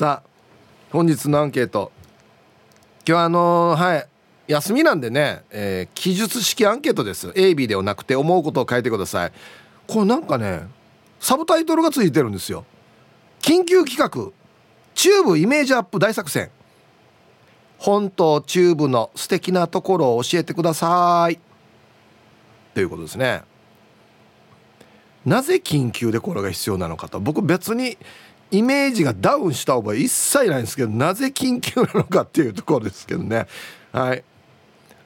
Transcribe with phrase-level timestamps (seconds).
[0.00, 0.28] さあ
[0.92, 1.92] 本日のアンケート。
[3.00, 4.06] 今日はあのー、はい。
[4.48, 7.28] 休みなんでね、えー、記述式アンケートです。
[7.28, 9.32] AB ではなくて思うことを書いてください。
[9.86, 10.62] これなんかね
[11.18, 12.64] サブタイトルがついてるんですよ。
[13.40, 14.32] 緊急企画。
[14.94, 16.50] チューブイメージアップ大作戦。
[17.76, 21.38] 本島チューブの素敵なところを教えてください。
[22.72, 23.42] ということですね。
[25.26, 27.20] なぜ緊急でこれが必要なのかと。
[27.20, 27.98] 僕別に
[28.50, 33.46] イメージがダウンした覚え一切ないんですけどなぜ緊急なのかっていうところですけどね。
[33.92, 34.24] はい。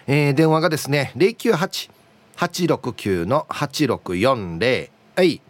[0.07, 1.92] え、電話がですね098
[2.43, 5.41] 869-8640はい。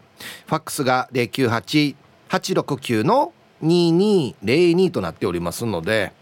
[0.46, 6.12] ファックスが098869の2202となっておりますので。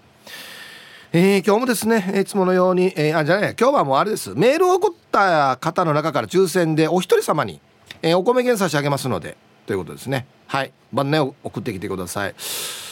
[1.12, 4.33] えー、今日もですねいつものように、えー、あじゃない今日はもうあれです。
[4.37, 7.61] メールを送った方の中から抽選でお一人様に、
[8.01, 10.29] えー、お米券差し上げますのでということですね。
[10.47, 10.73] はい。
[10.93, 12.34] 晩年、を、送ってきてください。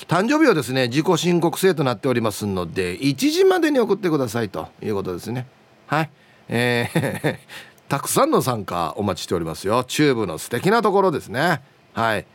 [0.08, 5.46] 誕生日はですね自己申告制となっておりますので1時までに送ってくださいということですね。
[5.86, 6.10] はい。
[6.48, 9.82] えーたくさんの参加お待ちしておりますよ。
[9.84, 11.62] チューブの素敵なところですね。
[11.94, 12.26] はい。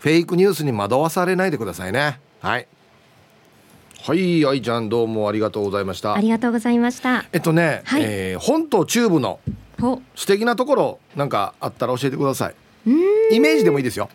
[0.00, 2.20] フェイクニュースに惑わされないでくださいね。
[2.40, 2.66] はい。
[4.02, 6.14] はい愛ちゃんどうもありがとうございました。
[6.14, 7.24] ありがとうございました。
[7.32, 9.40] えっとね、はい、えー、本島チューブの
[10.14, 12.54] 素敵なところなんかあったら教えてください。
[13.30, 14.10] イメージでもいいですよ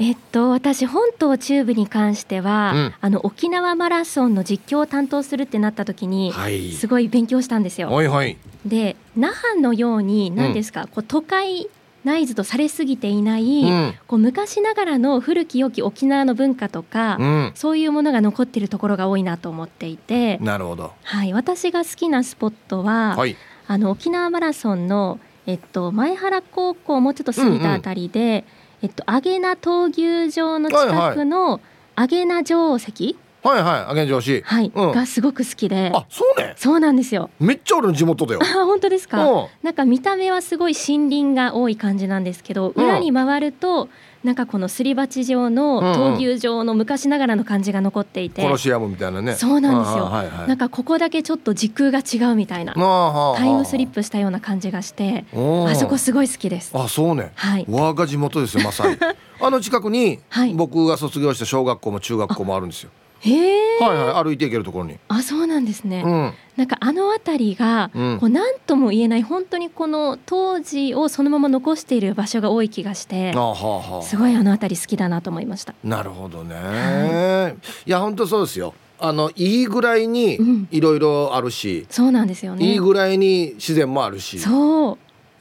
[0.00, 7.90] えっと私本島チューブに関しては、うん、あの沖縄マラソンの実況を担当するってなった時に、はい、すごい勉強したんですよ。
[7.90, 11.68] はいはい、で那覇のように何ですか、うん、こう都会
[12.02, 28.44] 内図とされすぎていない、うん、こう昔ながらの古き良き沖縄の文化とか、うん、そういうものが残っているところが多いなと思っていてなるほど、はい、私が好きなスポットは、はい、あの沖縄マラソンの、えっと、前原高校もうちょっと過ぎたあたりで、うんうん、
[28.82, 31.60] えっと、アゲナ闘牛場の近くの
[31.96, 34.42] アゲナ城跡、はいはい、あげ上司。
[34.44, 35.90] はい、うん、がすごく好きで。
[35.94, 36.54] あ、そうね。
[36.56, 37.30] そうなんですよ。
[37.38, 38.40] めっちゃ俺の地元だよ。
[38.44, 39.48] あ、本当ですか？
[39.62, 43.88] なんか見た目はすごい森林が多い感じなんですけど、裏に回ると。
[44.22, 49.34] なんかこのすり鉢状の闘牛場の昔ながらの感じが残っていて、コロシアムみたいなね。
[49.34, 52.74] そうなんですよ、はいはい、なんかここだけちょっと時空が違うみたいな。
[52.74, 56.72] タイムスリップしたような感じがしてあそこすごい好きです。
[56.74, 58.96] あそうね、はい、我が地元ですよまさに。
[59.42, 60.18] あの近くに
[60.54, 64.98] 僕が卒業した小学校も中学校もあるんですよへはいはい歩いていけるところに。
[65.08, 75.74] あそうなんですね、うん、なんかあの辺りが、うん、こう何とも言えない本当にこの当時をそのまま残している場所が多い気がしてあははすごいあの辺り好きだなと思いました。
[75.84, 78.74] なるほどね、はい、いや本当そうですよ。
[79.02, 80.38] あのいいぐらいに
[80.70, 82.64] いろいろあるし、うん、そうなんですよね。
[82.64, 84.38] いいぐらいに自然もあるし。
[84.38, 84.98] そう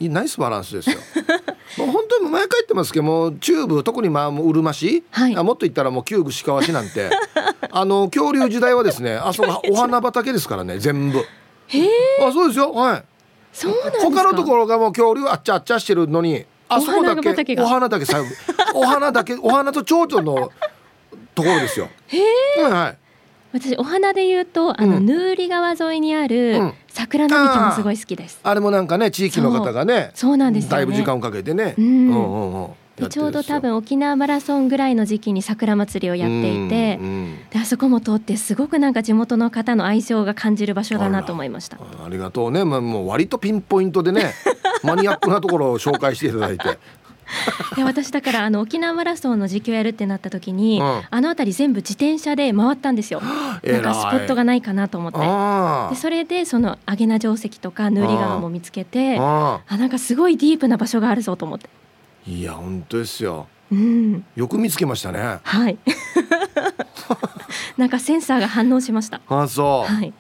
[0.08, 0.98] ナイスバランスですよ。
[1.78, 7.10] もう本当に前帰ってますけどもチューブ特にまあうるま市、はい、あもっと言ったらもう旧具鹿市なんて。
[7.72, 11.20] あの恐竜時代はですねあそこお花畑ですからね全部。
[11.20, 11.24] へ
[11.80, 11.90] え。
[12.22, 12.72] あそうですよ。
[12.72, 13.04] はい。
[13.54, 18.22] そう他のところがもう恐竜あっちゃあっちゃしてるのにあそこだけお花だけさ
[18.74, 20.52] お花だけお花と蝶々の
[21.36, 21.90] ところですよ。
[22.08, 22.18] へ
[22.58, 22.98] え、はいはい
[23.52, 30.38] 私お花で言うとあの、うん、ヌーリ川沿いにある桜並木もすごい好きです、あれもなんかね地域の方がねそう。
[30.38, 32.70] なんです、ね、だいぶ時間をかけてね、うん、うんうんうん。
[33.00, 41.78] でちょうど多分沖縄マラソンぐらいの時期に桜祭りをやっていて、うんうん、であそこも通ってすごくなんか地元の方の愛情が感じる場所だなと思いました。
[41.78, 44.34] ありがとうね、まあ、もう割とピンポイントでね
[44.84, 46.78] マニアックなところを紹介していただいて
[47.76, 53.22] で私だからあの沖縄マラソンの実況やるってなった時に、うん、あの辺り全部自転車で回ったんですよ。
[53.22, 55.20] なんかスポットがないかなと思って。
[55.94, 61.70] でそれでそのアゲナ城跡とかヌーリ川も見つけてあなんかすごいディープな場所があるぞと思って。
[62.28, 65.40] いや本当ですよ、うん、よく見つけましたね。
[65.44, 65.78] はい。
[67.78, 69.22] なんかセンサーが反応しました。
[69.28, 70.14] あそう、はい、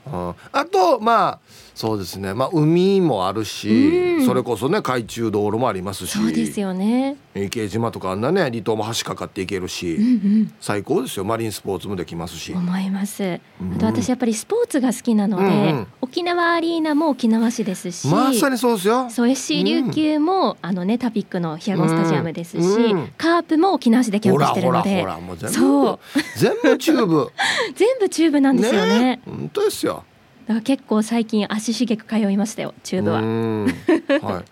[0.52, 1.40] あとまあ
[1.80, 2.34] そうですね。
[2.34, 6.18] まあ海もあるし、うん、それこそね海中道路もありますし。
[6.18, 7.16] そうですよね。
[7.34, 10.08] 池島とかあんなね離島も橋かかっていけるし、うんう
[10.42, 11.24] ん、最高ですよ。
[11.24, 12.52] マリンスポーツもできますし。
[12.52, 13.40] 思います。
[13.78, 18.10] あと私やっぱりスポーツが好きなので、うんうん、沖縄アリーナも沖縄市ですし。
[18.10, 19.10] まさにそうですよ。
[19.10, 25.08] そう SC 琉球も、あのねタピックのヒアゴンスタジアムですし、カープも沖縄市でキャンプしてるので。
[25.48, 26.00] そう。
[26.36, 27.32] 全部チューブ。
[27.74, 29.00] 全部チューブなんですよね。
[29.00, 29.22] ね。
[29.26, 29.94] 本当ですよ。
[29.94, 30.09] だ
[30.56, 34.32] から結構最近足しげく通いましたよチューブは。
[34.34, 34.46] はい。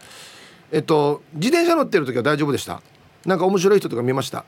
[0.71, 2.81] えっと自転車乗ってる時は大丈夫でした？
[3.25, 4.44] なんか面白い人とか見ました？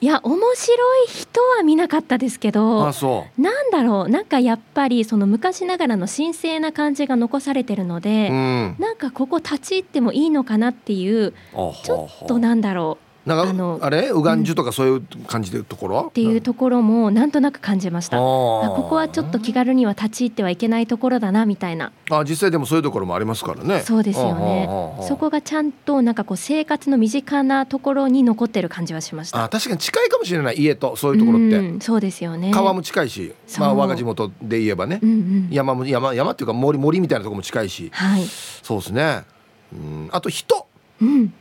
[0.00, 3.40] いや面白い人は見なかったですけどあそう。
[3.40, 14.10] なんだろうなんかやっぱりその昔ながらの神聖な感じが残されてるので、うん、なんかここ立ち入ってもいいのかなっていうちょっとなんだろうなんかあのあれ？
[14.10, 18.18] ウガンジュとかそういう感じでところ、っていうところもなんとなく感じました。
[18.18, 21.92] ここはちょっと気軽には立ち入ってはいけないところだなみたいな。
[22.10, 23.80] あ実際でもそういうところもありますからね。
[23.80, 24.68] そうですよね。
[25.08, 29.42] そこがちゃんとなんかこう生活の身近なところに残ってる感じはしました。
[29.42, 32.50] あ確かに近いかもしれない家とそういうところって、うん、そうですよね。
[32.52, 38.24] 川も近いしまあ我が地元で言えばね、うんうん、山も山山っていうか森森みたいなところも近いし、はい、
[38.62, 39.24] そうですね。
[39.72, 40.08] うん。
[40.12, 40.66] あと人、
[41.00, 41.32] うん、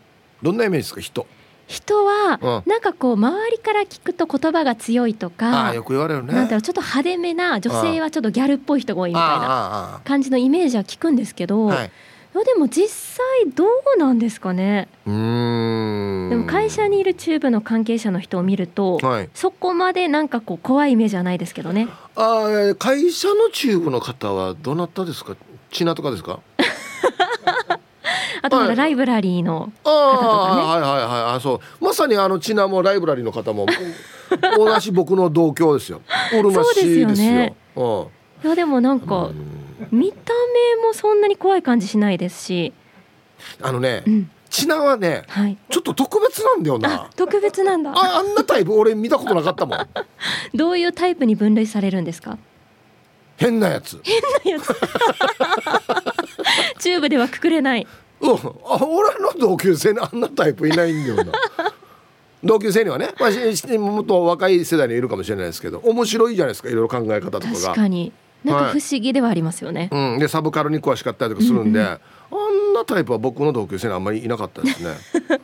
[0.42, 1.28] どんなイメージですか人？
[1.66, 6.34] 人はなんかこう周りから聞くと言葉が強いとか、あよく言われるね。
[6.34, 11.92] なんだろうちょっと派手めな女性はちょっとギャルっぽい人が多いみたいな感じのイメージは聞くんですけど、はい、
[12.46, 13.26] でも実際
[13.56, 14.88] どうなんですかね？
[15.06, 16.28] うん。
[16.30, 21.88] でも会社にいるチューブの関係者の人を見ると、はい、そこまでなんかこう怖いイメージはないですけどね。
[22.16, 25.36] あ会社のチューブの方はどなたですか？
[25.72, 26.40] チナとかですか？
[28.46, 30.92] あとライブラリーの方とかね、はい、はいはい
[31.24, 31.36] はい。
[31.36, 31.84] あそう。
[31.84, 33.66] まさにあのチナもライブラリーの方も
[34.58, 36.02] 同じ僕の同郷ですよ。
[36.38, 37.84] オルマシですよね、うん、
[38.44, 39.30] いやでもなんか
[39.92, 40.34] 見た
[40.78, 42.74] 目もそんなに怖い感じしないですし。
[43.62, 47.10] あのね、うん、チナはね、はい、ちょっと特別なんだよな。
[47.16, 47.92] 特別なんだ。
[47.92, 49.88] ああんなタイプ俺見たことなかったもん。
[50.54, 52.38] どういうタイプに分類されるんですか？
[53.38, 54.02] 変なやつ。
[54.04, 54.68] 変なやつ。
[56.80, 57.88] チューブではくくれない
[58.24, 61.32] うん、あ俺の同級生にあんなタイプいないんだよな。
[62.44, 67.54] 同級生にはね、まあ、もっと若い世代にいるかもしれないですけど面白いじゃないですかいろいろ考え方とかが。
[67.54, 68.12] 確かに。
[68.44, 71.96] なんか不思議ではありますよね、はい、うん、でサブカルに詳しかったりとかするんで、うんうん、あ
[72.72, 74.96] んなタイプは僕の同級生にあんまりいなかったですね。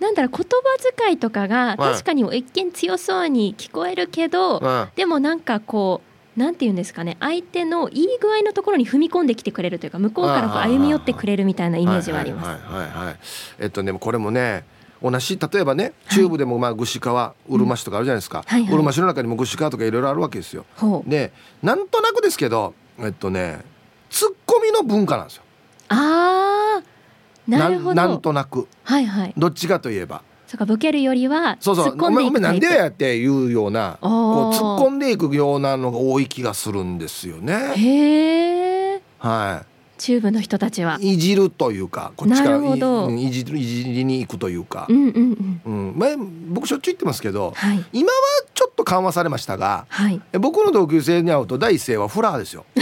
[0.00, 12.48] なんだろう言葉遣いとかが確かに一見強そうに聞こえるけど、はい、でもなんかこうなんて言うんですかね相手のいい具合のところに踏み込んできてくれるというか向こうからこう歩み寄ってくれるみたいなイメージはあります。
[12.48, 13.16] はいはいはい、
[13.58, 14.64] えっとねこれもね
[15.02, 20.64] 同じ例えばね中部でもまあ串川うるま市とかあるじゃないですか、はいはい、うるま市の中にも串川とかいろいろあるわけですよ。
[21.06, 23.62] でなんとなくですけどえっとね
[24.10, 25.42] ツッコミの文化なんですよ。
[25.88, 27.50] あー。
[27.50, 27.94] なるほど。
[27.94, 30.22] なんとなく、はいはい、どっちかといえば。
[30.46, 37.74] そうかボケるよりはそうそうお前お前なんでやっていうようなこう突っ込んでいくようなのが多い気がするんですよね。
[37.76, 39.02] へえ。
[39.18, 39.76] はい。
[39.98, 48.18] チューブの人たちはいじるというかこっちからいいじいじりに行くというか、うんうんうん、うん、前僕しょっちゅう言ってますけど、はい、今は
[48.54, 52.66] ちょっと緩和されましたが、はい、僕の同級生に会うと第一声はフラーですよ。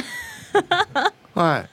[1.35, 1.65] は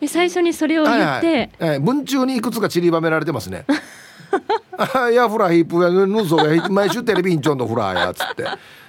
[0.00, 0.08] い。
[0.08, 3.64] 最初にそれを言って、はいはい、文中にいくつか散りばめられてますね。
[5.10, 8.44] いやフラヒップやヌゾが 毎週テレビンチョンのフラーやつって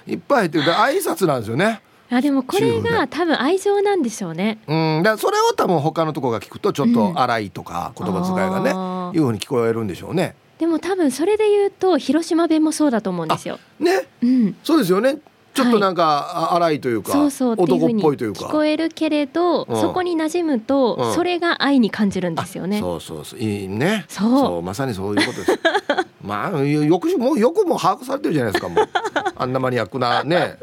[0.06, 1.82] いっぱい入ってる挨拶なんですよね。
[2.12, 4.58] あでもこれが多分愛情なんでしょうね。
[4.66, 10.34] うん、だそれを多分他のとこが聞くとちょっと荒いとか、言葉遣いがね、うん、いうふうに聞こえるんでしょうね。
[10.58, 13.58] でも多分それで言うと広島弁もそうだと思うんですよ。
[13.78, 15.18] ね、うん、そうですよね。
[15.52, 22.80] ちょっとなんか荒いというか、そうそう男っぽいというか聞こえるけれど、うん、そこに馴染むと、うん、それが愛に感じるんですよね。
[22.80, 24.04] そうそうそういいね。
[24.08, 25.58] そうまさにそういうことです。
[26.22, 28.88] まあよくもうよくも把握されてるじゃないですかもう
[29.36, 30.58] あんなマニアックなね。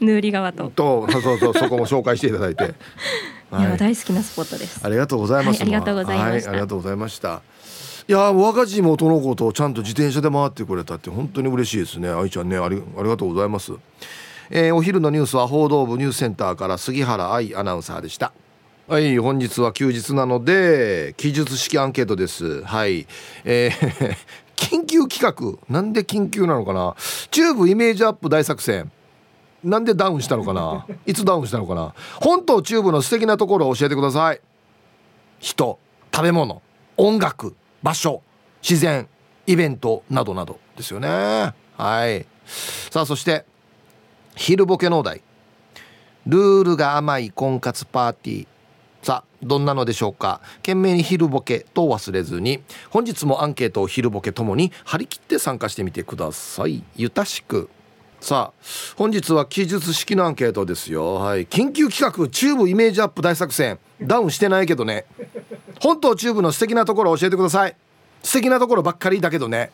[0.00, 0.70] ヌーリ川と。
[0.74, 2.74] とそうそうそこも紹介していただいて。
[3.50, 4.80] はい、いや大好きなスポットです。
[4.82, 5.60] ありがとうございます。
[5.60, 7.42] はい、ありがとうございましありがとうございました。
[8.10, 12.08] いや若地元のことをちゃんと自転車で回ってくれたって本当に嬉しいですね。
[12.08, 13.72] 愛ちゃんねありありがとうございます、
[14.50, 18.32] えー、お昼のニュースは報道部ニュースセンターから杉原愛アナウンサーでした。
[18.88, 22.64] はい本日は休日なので記述式アンケートです。
[22.64, 23.06] はい。
[23.44, 24.16] えー
[24.58, 25.58] 緊急企画。
[25.72, 26.96] なんで緊急なのかな。
[27.30, 28.90] チューブイメージアップ大作戦。
[29.62, 30.84] なんでダウンしたのかな。
[31.06, 31.94] いつダウンしたのかな。
[32.20, 34.40] 本島チューブの素敵なところを教えてください。
[35.38, 35.78] 人
[36.12, 36.60] 食べ物
[36.96, 37.54] 音楽。
[37.82, 38.22] 場所
[38.62, 39.08] 自然
[39.46, 41.08] イベントなどなどですよね。
[41.08, 41.54] は
[42.10, 42.26] い。
[42.90, 43.44] さあそして
[44.36, 45.22] 昼ボケのお題。
[46.26, 48.46] ルールが甘い婚活パーティー。
[49.02, 50.42] さあどんなのでしょうか？
[50.56, 52.62] 懸命に昼ボケと忘れずに。
[52.90, 56.84] 本日もアンケートを昼ボケともに張り切って参加してみてください。
[56.96, 57.70] ゆたしく。
[58.20, 58.64] さあ
[58.96, 61.14] 本日は記述式のアンケートですよ。
[61.14, 61.46] はい。
[61.46, 63.78] 緊急企画チューブイメージアップ大作戦。
[64.02, 65.06] ダウンしてないけどね。
[65.80, 67.74] 本当チューブの素敵なところ教えてください。
[68.22, 69.70] 素敵なところばっかりだけどね。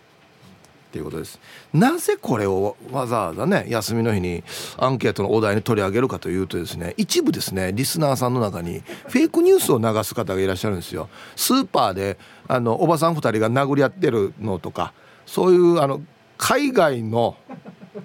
[0.88, 1.40] っていうことです。
[1.74, 4.44] なぜこれをわざわざね休みの日に
[4.78, 11.08] アンケートのお題に取り上げるかというとですね一部ですねリスナーさんの中にフェイクニュースを流す方がいらっしゃるんですよ。
[11.34, 14.92] スーパーであのおばさん2人が殴り合ってるのとか
[15.26, 16.00] そういうあの
[16.38, 17.36] 海外の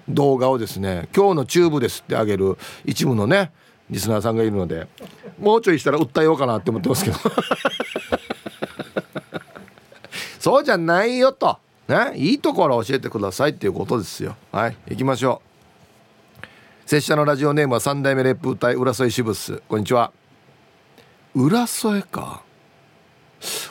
[0.08, 3.52] 動画をですね今日のチューブですってあげる一部のね
[3.92, 4.88] リスナーさんがいるので
[5.38, 7.18] もうちょいしたら訴えようかなって思ってますけど。
[10.40, 11.58] そうじゃないよと。
[11.88, 14.34] ねいいところ教えてくださいっていうことですよ。
[14.50, 16.88] はい行きましょう。
[16.88, 20.10] 拙者のラジオネームは三代目烈風隊浦添支部っすこんにちは。
[21.34, 22.42] 浦添か。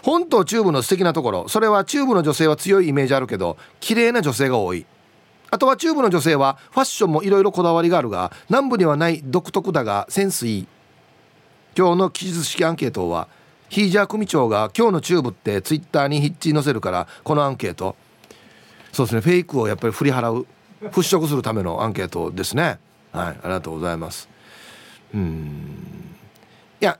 [0.04, 1.48] 本島中部の素敵なところ。
[1.48, 4.86] それは中部の女性は強いイメージあるけど綺麗な女性が多い
[5.52, 10.68] あとは中部の女性はファッションもいろいろこだわりがあるが南部にはない独特だがセンスいい
[11.78, 13.28] 今日の記述式アンケートは
[13.72, 17.96] ヒージャー組長が今日の中部ってツイッターにヒッチ載せるからこのアンケート。
[18.92, 19.22] そうですね。
[19.22, 20.46] フェイクをやっぱり振り払う
[20.82, 22.80] 払拭するためのアンケートですね。
[23.14, 23.28] はい。
[23.28, 24.28] ありがとうございます。
[25.14, 25.78] うん。
[26.82, 27.00] いや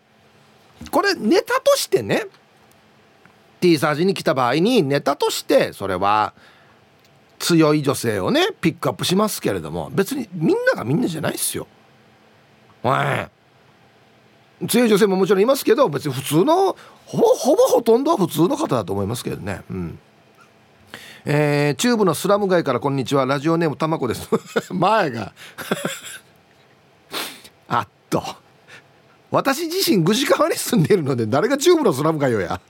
[0.90, 2.28] これネタとしてね
[3.60, 6.34] T サージに来た場合にネタとしてそれは
[7.42, 11.68] 強い女性をねピックアップしますけれども別にみんながみんなじゃないっすよ。
[12.84, 13.30] は
[14.62, 19.62] い、強い女性ももちろんいますけど別に普通のほぼほぼほとんどは普通の方だと思いますけどね。
[19.70, 20.00] うん。
[21.26, 23.26] えー、中部のスラム街からこんにちは。
[23.26, 24.30] ラジオネームたまこです。
[24.74, 25.34] 前が。
[27.68, 28.24] あっと。
[29.32, 32.62] 私自身具志川に住んでいるので誰が中部のスラム街よや。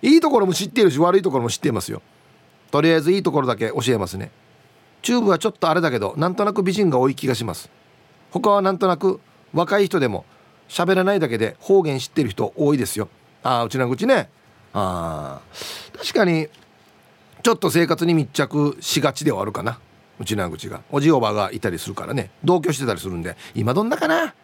[0.00, 2.00] いいところも知っているし悪いところも知っていますよ。
[2.74, 4.32] とりあえずいいところだけ教えますね。
[5.00, 7.70] チューブはちょっとあれだけどなんとなく美人が多い気がします。
[8.32, 9.20] 他はなんとなく
[9.52, 10.24] 若い人でも
[10.68, 13.08] 喋らないだけで方言知ってる人多いですよ。
[13.44, 14.28] ああうちな口ね。
[14.72, 16.48] ああ確かに
[17.44, 19.78] ちょっと生活に密着しがちではあるかな。
[20.18, 20.80] うちな口が。
[20.90, 22.32] おじおばがいたりするからね。
[22.42, 23.36] 同居してたりするんで。
[23.54, 24.34] 今どんなかな？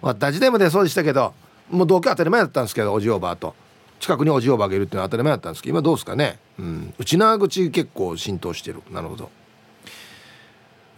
[0.00, 0.70] 私でもね。
[0.70, 1.34] そうでしたけど。
[1.72, 3.56] もう同居当たり前だったんですけどおじおばと。
[4.00, 6.38] 近くにおじおばがいるっていうのは当たり前だったんですけど今どうですかね。
[6.58, 6.94] うん。
[6.98, 8.82] 内縄口結構浸透してる。
[8.90, 9.30] なるほど。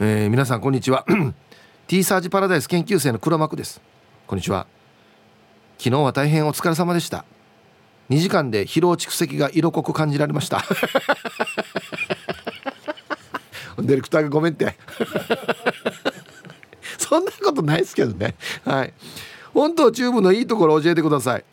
[0.01, 1.07] えー、皆さんこんにちは。
[1.87, 3.81] T サージパラダイス研究生の黒幕です。
[4.27, 4.67] こんにちは。
[5.79, 7.25] 昨日は大変お疲れ様でした。
[8.11, 10.65] 2時間で疲労蓄積が色濃く感じられました。
[13.79, 14.77] ディレクターがごめんって。
[16.99, 18.35] そんなことないですけどね。
[18.65, 18.93] はい。
[19.53, 21.45] 本当チューブのいいところ教えてください。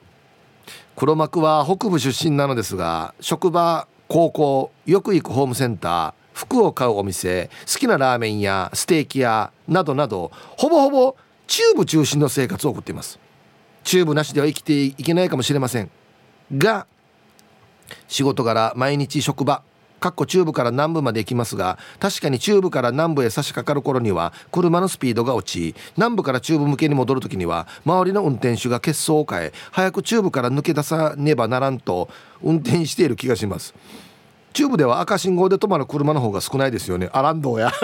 [0.96, 11.16] 黒幕は北部出身なのですが職場高校よく行くホームセンター服を買うお店好きなラーメン屋ステーキ屋などなどほぼほぼ
[11.48, 13.20] 中部中心の生活を送っています。
[13.84, 15.92] 中部なしでは生きていけないかもしれません
[16.58, 16.88] が
[18.08, 19.62] 仕事柄毎日職場
[20.04, 32.10] かっこ中部から南部まで行きますが確かに中部から南部へ差し掛かる頃には車のスピードが落ち南部から中部向けに戻る時には周りの運転手が血相を変え早く中部から抜け出さねばならんと
[32.42, 33.74] 運転している気がします。
[34.52, 37.10] 中部では赤信号で止まる車の方が少ないですよね。
[37.14, 37.72] アランドや。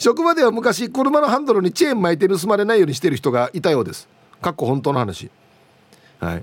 [0.00, 4.08] 職場では昔車のハンドルにチェーン巻いて盗まれないようにしてる人がいたようです。
[4.42, 5.30] かっこ本当の話。
[6.18, 6.42] はい。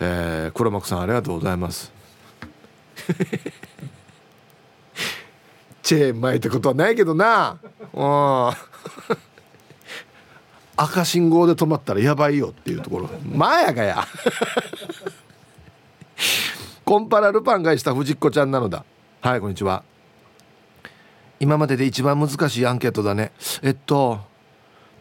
[0.00, 1.92] えー、黒幕さんありがとうございます。
[5.82, 7.58] チェーン巻いたことはないけどな。
[7.94, 8.50] うん。
[10.76, 13.08] 赤信号で止まったらやばいよっていうところ。
[13.32, 14.06] まやがや。
[16.84, 18.84] コンパラルパン返した藤子ちゃんなのだ。
[19.20, 19.82] はいこんにちは。
[21.40, 23.32] 今までで一番難しいアンケートだね。
[23.62, 24.20] えっと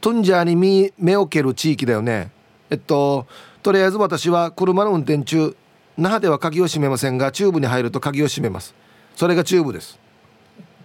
[0.02, 2.32] トンジャーに目を蹴る地域だよね。
[2.70, 3.28] えっと
[3.66, 5.58] とりあえず私は車の運転中
[5.98, 8.76] 那覇では鍵を閉めませんがチューブに入ると鍵を閉めます。
[9.16, 9.98] それがチューブです。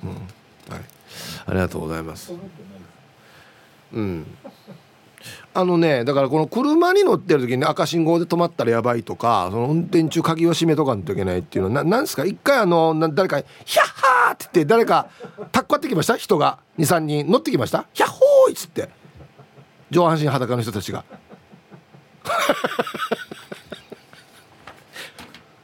[0.03, 0.09] うん。
[0.11, 0.21] はい。
[1.45, 2.33] ありがとうございます。
[3.93, 4.27] うん。
[5.53, 12.25] あのねだからこの車に乗ってる時に赤信号で止まったらやばいとかその運転中鍵を閉めとかんといけないっていうのは何ですか？
[12.25, 15.11] 一回あの誰か「ヒャッハー!」って言って誰か
[15.53, 16.17] タッコってきました？
[16.17, 16.61] 人が。
[16.79, 18.89] 23人乗ってきました「ヒャッホーイ!」っつって。
[19.91, 21.05] 上半身裸の人たちが。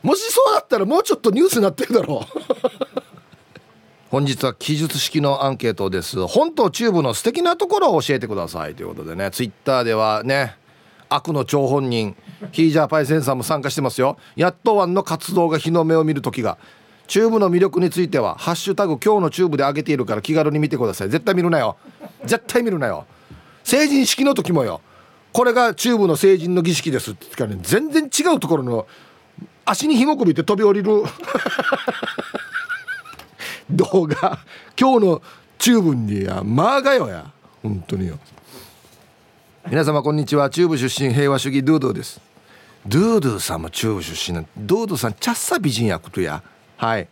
[0.03, 2.27] もしそうだったらもうちょっとニュースになってるだろう。
[4.09, 6.25] 本日は記述式のアンケートです。
[6.29, 8.75] 本島中部の素敵なところを教えてください。
[8.77, 10.57] ということでねツイッターではね
[11.09, 12.17] 悪の張本人
[12.53, 14.17] ヒージャーパイセンさんも参加してますよ。
[14.37, 16.57] やっとワンの活動が日の目を見る時が。
[17.09, 21.09] チューブの魅力については「ハッシュタグ今日のチューブ」で上げているから気軽に見てください。
[21.09, 21.77] 絶対見るなよ。
[22.25, 23.07] 絶対見るなよ。
[23.63, 24.81] 成人式の時もよ。
[25.37, 28.87] これがチューブの成人の儀式ですって言ったら、ね、全然違うところの
[29.67, 31.03] 足に紐首って飛び降りる。
[33.69, 34.39] 動画。
[34.81, 35.23] 今日の
[35.59, 37.31] 中部にやまあがよや。
[37.63, 38.19] 本当によ。
[39.69, 40.49] 皆様こんにちは。
[40.49, 42.19] 中部出身平和主義ドゥドゥです。
[42.87, 46.43] ドゥドゥさんも中部出身なんドゥドゥさんチャッサ美人役とや。
[46.79, 47.09] はい。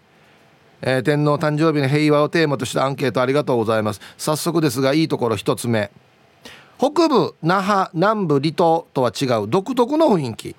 [0.80, 4.00] えー、天皇誕生日の平和をテーマとしたアンケートありがとうございます。
[4.16, 5.90] 早速ですがいいところ1つ目。
[6.78, 10.56] 北部那覇南部離島とは違う独特の雰囲気。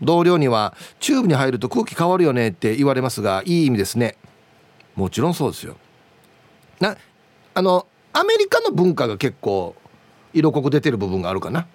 [0.00, 4.16] 同僚にはチューブに入ると空気変わるよねって言われますがいい意味ですね。
[4.96, 5.76] もちろんそうですよ。
[6.80, 6.96] な
[7.54, 9.76] あのアメリカの文化が結構
[10.34, 11.66] 色濃く出てる部分があるかな。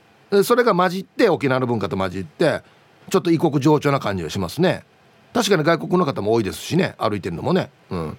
[0.44, 2.62] それが混じって沖縄の文化と混じって
[3.10, 4.84] ちょっと異国情緒な感じがしますね。
[5.34, 7.70] 確かに外国の方も多いですしね歩いてるのもね。
[7.90, 8.18] うん。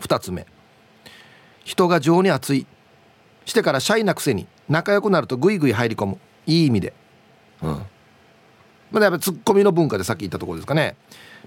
[0.00, 0.46] 2つ目。
[1.64, 2.66] 人が情に熱い。
[3.46, 4.46] してからシャイなくせに。
[4.68, 6.18] 仲良くなるとグイグイ入り込む。
[6.46, 6.92] いい意味で。
[7.62, 7.82] うん。
[8.90, 10.96] まだやっぱツッコミの文化でさっき言ったところですかね。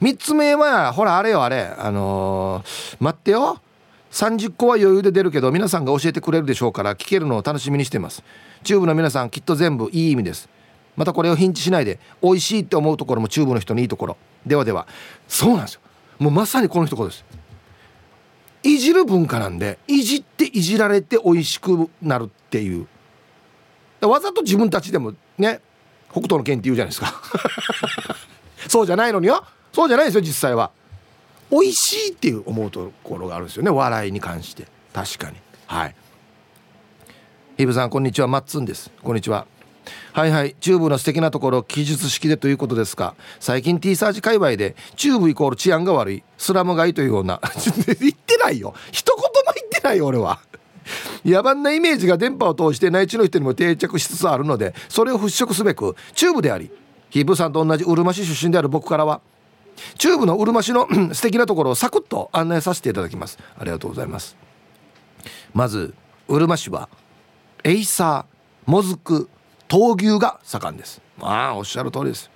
[0.02, 1.74] 3つ目はほらあれよあれ。
[1.78, 3.62] あのー、待ってよ。
[4.12, 8.24] 30個は余裕で出るけど皆さんが教えてくれるでしょうから聞けるのを楽しみにしてます。
[8.64, 10.50] チューブの皆さんきっと全部いい意味です。
[10.96, 14.18] またこれをヒンチしないで美味しいって思うところもチューブの人のいいところ。
[14.46, 14.88] ではでは。
[15.28, 15.82] そうなんですよ。
[16.18, 17.24] もうまさにこの一言です。
[18.64, 22.88] いじる文化なんでいじっていじられて美味しくなるっていう
[24.08, 25.62] わざと自分たちでもね
[26.12, 27.22] 北斗の拳って言うじゃないですか。
[28.68, 29.44] そうじゃないのによ。
[29.74, 30.72] そうじゃないですよ実際は。
[31.52, 34.68] 美味しいっていう思うところがあるんですよね笑いに関して。
[34.94, 35.38] 確かに。
[35.68, 35.96] はい。
[37.58, 38.28] ヒブさんこんにちは。
[38.28, 38.92] マッツンです。
[39.04, 39.46] こんにちは。
[40.14, 40.56] はいはい。
[40.60, 43.16] チューブの素敵なところ記述式でということですか。
[43.40, 47.42] 最近 T サージ界隈でチューブイコール治安が悪いスラム街というような。
[48.00, 48.74] 言ってないよ。
[48.92, 50.40] 一言も言ってないよ俺は。
[51.26, 56.72] 野蛮なイメージが電波を通して内地の人にも定着しつつあるのでそれを払拭すべくチューブであり
[57.10, 59.22] ヒブさんと同じうるま市出身である僕からは
[59.98, 63.40] チューブのうるま市の 素敵なところをサクッと案内させていただきます。
[63.58, 64.36] ありがとうございます。
[65.54, 65.94] まず
[66.28, 66.90] うるま市は
[67.64, 69.30] エイサーもずく
[69.68, 71.02] 闘牛が盛んです。
[71.22, 72.30] ああおっしゃる通りです。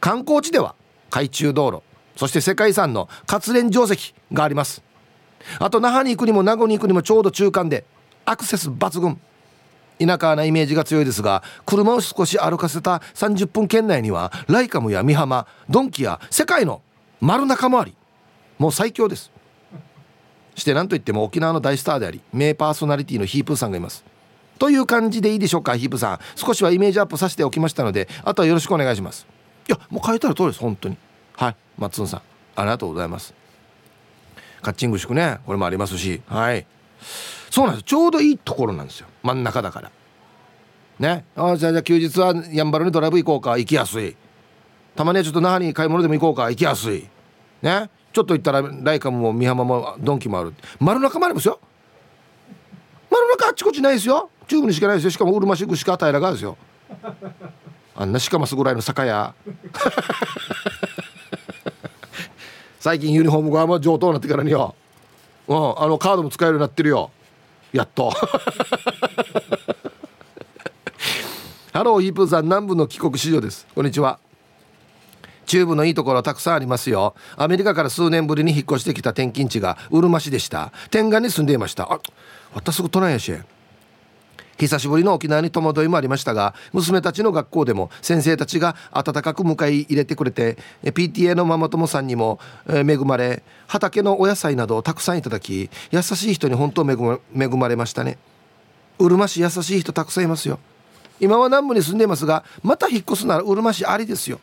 [0.00, 0.74] 観光地では
[1.10, 1.82] 海中道路
[2.16, 4.82] そして世界遺産の勝連城跡があります。
[5.58, 7.84] あと那覇に行くにも名護に行くにもちょうど中間で
[8.24, 9.20] アクセス抜群。
[9.98, 16.82] 田舎なイメージが強いですが車を少し歩かせた30分圏内にはライカムや美浜ドンキや世界の
[17.20, 17.94] 丸中もあり
[18.58, 19.30] もう最強です。
[20.54, 24.04] して何といっても沖縄の大スターであり名パーソナリティのヒープーさんがいます。
[24.58, 26.18] という感じでいいでしょうかヒープさん。
[26.36, 29.26] 少しはイメージアップさせておきましたのであとはよろしくお願いします。
[29.68, 30.60] いやもう書いてある通りです？
[30.60, 30.96] 本当に。
[31.36, 31.56] はい。
[31.78, 32.22] 松尾さん
[32.56, 33.41] ありがとうございます。
[34.62, 35.38] カッチング宿ね。
[35.44, 36.22] これもありますし。
[36.26, 36.66] はい。
[37.50, 39.08] そうなんですちょうどいいところなんですよ。
[39.22, 39.90] 真ん中だから。
[40.98, 41.24] ね。
[41.36, 43.58] あじゃあじゃあ休日はやんばるにドライブ行こうか。
[43.58, 44.16] 行きやすい。
[44.94, 46.48] たまにはちょっと那覇に買い物でも行こうか。
[46.48, 47.06] 行きやすい。
[47.60, 47.90] ね。
[48.12, 50.54] ちょっと行ったらライカムも美浜もドンキもある。
[50.78, 51.58] 丸中もありますよ。
[53.10, 54.30] 丸中あっちこっちないですよ。
[54.46, 55.10] チューブにしかないですよ。
[55.10, 56.56] しかもうるま市しか平らがですよ。
[57.96, 59.34] あんなしかますぐらいの酒屋。
[62.82, 64.74] 最近ユニフォーム側も上等になってからによ、
[65.46, 67.12] うん、あのカードも使えるようになってるよ。
[67.72, 68.10] やっと。
[71.72, 73.68] ハローヒープーさん南部の帰国子女です。
[73.72, 74.18] こんにちは。
[75.46, 77.14] 中部のいいところたくさんありますよ。
[77.36, 80.72] アメリカから数年ぶりに引っ越してきた転勤地がうるま市でした。
[80.90, 81.84] 天眼に住んでいました。
[81.84, 82.00] あ
[82.52, 83.32] 私すぐ都内やし。
[84.62, 98.18] 久しぶりの沖縄に戸惑いもありましたが娘たちの学校でも先生たちが温かく迎え入れてくれて PTA のママ友さんにも恵まれ畑のお野菜などをたくさんいただき優しい人に本当恵まれましたね。
[99.00, 100.60] うるま市優しい人たくさんいますよ。
[101.18, 104.38] 今は南部に住んでいますがまた引っ越すならうるま市ありですよ。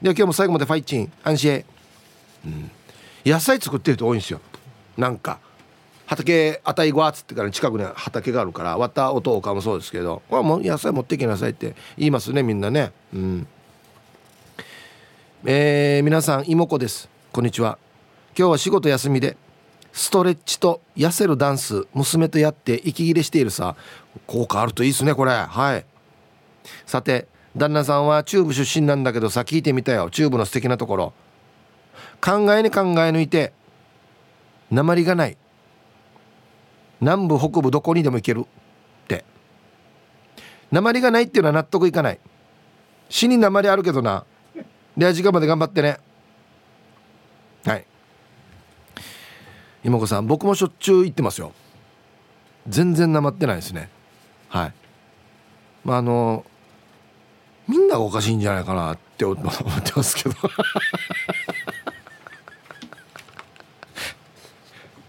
[0.00, 1.64] では今日も最後までファイチン安心
[2.46, 2.70] うん。
[3.24, 4.40] 野菜作ってる人多いんですよ。
[4.96, 5.38] なんか。
[6.12, 12.92] 畑あたいごわっつってから近くに畑があるから割った音かもそうですけど「もう野菜持ってきなさい」って言いますねみんなね。
[13.14, 13.46] うん。
[15.44, 17.08] えー、皆さん妹子です。
[17.32, 17.78] こんにちは。
[18.38, 19.36] 今日は仕事休みで
[19.92, 23.74] ストレッチと痩せるダンス娘とやって息切れしているさ。
[24.26, 25.32] 効果あるといいですねこれ。
[25.32, 25.86] はい。
[26.84, 30.10] さて旦那さんは中部出身なんだけどさ聞いてみたよ。
[30.10, 31.12] 中部の素敵なところ。
[32.20, 33.54] 考えに考え抜いて
[34.70, 35.38] 鉛がない。
[37.02, 39.24] 南部北部どこにでも行けるって。
[40.70, 42.20] 鉛がないっていうのは納得いかない。
[43.08, 44.24] 死に鉛あるけどな。
[44.96, 45.98] で時間まで頑張ってね。
[47.64, 47.84] はい。
[49.82, 51.52] 妹子さん僕もしょっちゅう行ってますよ。
[52.68, 53.90] 全然なまってないですね。
[54.48, 54.72] はい。
[55.84, 56.46] まああの
[57.66, 60.36] みんながおかしいんじゃないかなって 思ってますけど。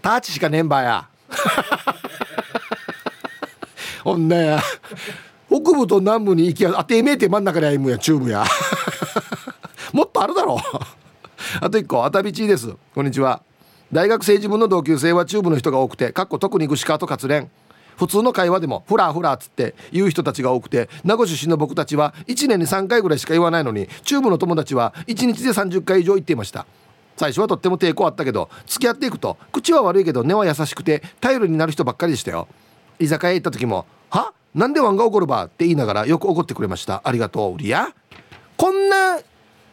[0.02, 1.08] ターチしかねえんばや。
[4.04, 4.62] ほんなや。
[5.48, 8.44] 北部と南部に行きやあてめえて真ん中で歩むやチューブや。
[9.92, 10.56] もっとあるだろ。
[10.56, 10.58] う
[11.60, 12.74] あと1個あたびちです。
[12.94, 13.42] こんにちは。
[13.92, 17.50] 大学生自分の同級生はチューブの人が多くてかっこ特に具志川と勝連
[17.96, 26.66] 普通の会話でも「フラフラ」っつって言う人たちが多くて名護出身の僕たちは1年に3回ぐらいしか言わないのにチューブの友達は1日で30回以上言っていました。
[27.16, 32.48] 最初はとっても抵抗あったけど付き合っていくと口は悪いけど根は優しくて頼りになる人ばっかりでしたよ。
[32.98, 33.86] 居酒屋行った時も
[34.18, 34.32] 「は？
[34.54, 37.02] なんでワンが怒るば?」って言いながらよく怒ってくれました。
[37.04, 37.88] ありがとうウリや
[38.56, 39.18] こんな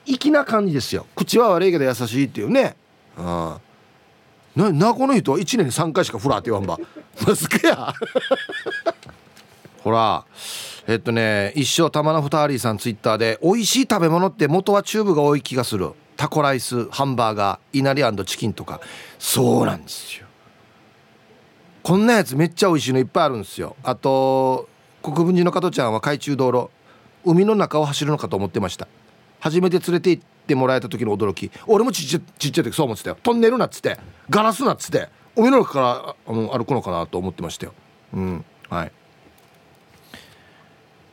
[0.06, 1.06] 粋な感じですよ。
[1.16, 2.76] 口は悪いけど優しいっていうね。
[3.18, 3.56] うん
[4.54, 6.78] な名古の人は1年に3回しかフラって言わんば。
[7.26, 7.94] マスクや。
[9.84, 10.26] ほら。
[10.88, 15.92] えっとね一生玉名ふたりさんツイッターで美味しい食べ物って元はチューブが多い気がする。
[16.18, 18.82] タコライスハンバーガーいなりチキンとか。
[19.18, 20.28] そうなんですよ。
[21.84, 23.76] こんなやつめっちゃ美味しいのいっぱいあるんですよ。
[23.84, 24.70] あと
[25.02, 26.70] 国分寺の加トちゃんは海中道路
[27.26, 28.88] 海の中を走るのかと思ってました。
[29.40, 31.50] 初めて連れて行ってもらえた時の驚き。
[31.66, 33.18] 俺もちっちゃちっちゃい時そう思ってたよ。
[33.24, 33.98] トンネルなっつって
[34.30, 37.74] ガラスなっつって海の中からあの歩くのかなと思ってましたよ。
[38.14, 38.92] うんはい。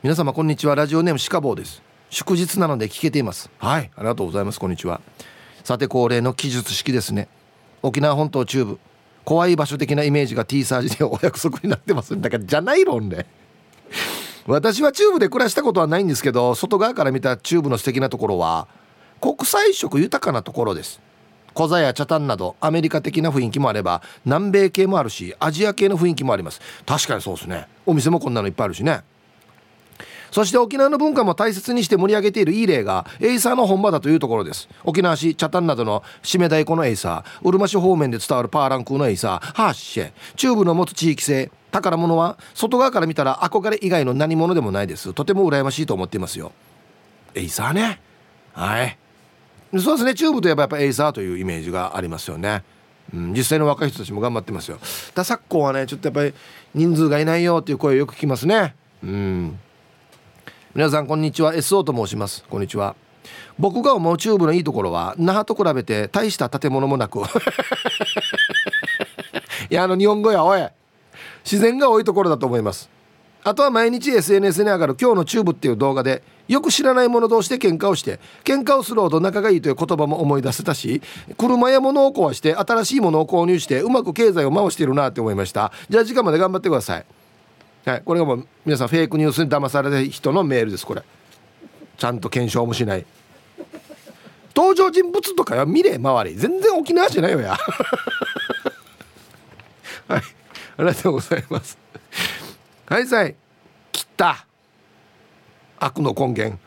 [0.03, 0.75] 皆様こんにちは。
[0.75, 1.81] ラジオネームシカボーです。
[2.11, 3.49] 祝日なので聞けています。
[3.57, 4.59] はいありがとうございます。
[4.59, 5.01] こんにちは。
[5.63, 7.27] さて恒例の記述式ですね。
[7.81, 8.79] 沖縄本島中部。
[9.29, 12.19] 怖い場所的なイメージが T サージでお約束になってます。
[12.19, 13.27] だからじゃない論ね。
[14.47, 18.67] 私はチューブで暮らしたことはないんですけど外側から見たチューブの素敵なところは
[19.21, 20.99] 国際色豊かなところです。
[21.53, 26.59] コザや北谷などアメリカ的な雰囲気もあれば南米系もあるしアジア系の雰囲気もあります。
[26.87, 27.67] 確かにそうですね。
[27.85, 29.03] お店もこんなのいっぱいあるしね。
[30.31, 34.69] そして沖縄の文化も大切にして盛り上げているいい例がエイサーの本場だというところです。
[34.83, 37.47] 沖縄市北谷などの締め太鼓のエイサー。
[37.47, 40.11] うるま市方面で伝わるパーランクーのエイサーハッシェ。
[40.35, 45.13] 中部の持つ地域性宝物は外側から見たら憧れ以外の何物でもないです。
[45.13, 46.51] とても羨ましいと思っていますよ。
[47.35, 48.01] エイサーね。
[48.53, 48.97] はい。
[49.77, 50.15] そうですね。
[50.15, 52.63] 中部といえばやっぱエイサーというイメージがありますよね。
[53.13, 54.79] うん、実際の若い人たちも頑張ってますよ。
[55.15, 56.33] だ昨今はねちょっとやっぱり
[56.73, 58.75] 人数がいないよっていう声をよく聞きますね。
[59.03, 59.59] うん。
[60.75, 61.55] 皆さんこんにちは。
[61.55, 62.45] SO と申します。
[62.47, 62.95] こんにちは。
[63.57, 67.21] 僕が思うチューブのいいところは那覇と比べて大した建物もなく。
[69.71, 70.63] いやあの日本語やおい。
[71.43, 72.87] 自然が多いところだと思います。
[73.43, 81.01] あとは毎日 SNS に上がる今日のチューブっていう動画でよく知らない者同士で喧嘩をして喧嘩をするほど仲がいいという言葉も思い出せたし
[81.35, 85.71] 車や物を壊して新しいものを購入してうまく経済を回しているなって思いました。
[85.89, 87.05] じゃあ時間まで頑張ってください。
[87.85, 91.03] はい、これがもう皆さんフェイクニュースに騙された人のメールですこれ。
[91.97, 93.05] ちゃんと検証もしない。
[94.55, 96.35] 登場人物とかは見れ周り。
[96.35, 97.57] 全然沖縄じゃないよや。
[100.07, 100.21] はい。
[100.77, 101.77] ありがとうございます。
[102.87, 103.35] はいさい。
[103.91, 104.45] 切った。
[105.79, 106.57] 悪の根源。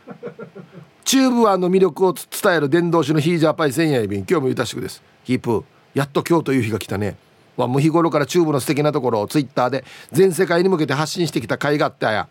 [1.04, 2.22] チューブワンの魅力を伝
[2.56, 5.02] える伝道師のヒージャーパイセンやいびん今日もゆたしくです。
[5.24, 7.16] ヒープやっと今日という日が来たね。
[7.56, 12.28] はもう日頃からチューブの素敵なところをツイッターで全世界に向けて発信してきた甲斐があったや。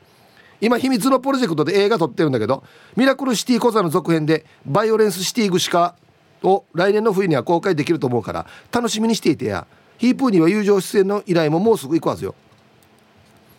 [0.60, 2.64] 今秘密のプロジェクトで映画撮ってるんだけど
[2.96, 5.96] ミラクルシティコザの続編でバイオレンスシティグシカ
[6.44, 9.66] を来年の冬には公開できると思うから楽しみにしていてや。
[9.98, 12.34] ヒープーには友情出演の依頼ももうすぐ行くはずよ。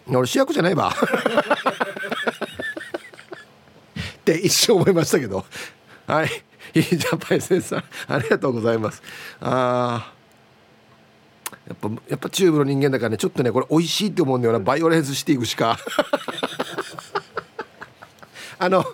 [0.08, 0.94] 俺主役じゃないば っ
[4.24, 5.44] て一生思いましたけど。
[6.06, 6.30] はい。
[6.74, 9.02] ヒージャーパイセンさんありがとうございます。
[9.40, 10.21] ああ
[11.72, 14.60] やっぱやっぱチューブの人間だからねちょっとねこれ美味しいって思うんだよな。
[14.60, 15.78] バイオレンスシティグしか。
[18.58, 18.84] あの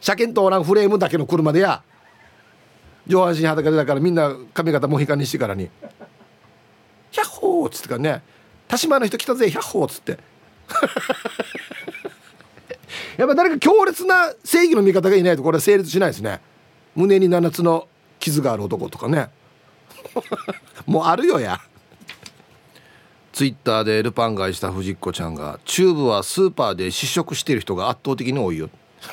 [0.00, 1.82] 車検通らんフレームだけの車でや。
[3.06, 5.68] 上半身裸でだからみんな髪型モヒカンにしてからに
[7.12, 8.22] 「ヒャッホー」っつってからね
[8.66, 10.18] 「田島の人来たぜヒャッホー」っつって。
[13.18, 16.40] やっぱ誰か強烈な正義の味方がいないとこれは成立しないですね。
[16.96, 17.86] 胸に7つの
[18.18, 19.28] 傷がある男とかね。
[20.86, 21.60] もうあるよや。
[23.34, 28.70] ツイッターでルパン買いした藤子ちゃんがチューブはスーパーで試食してる人が圧倒的に多いよ。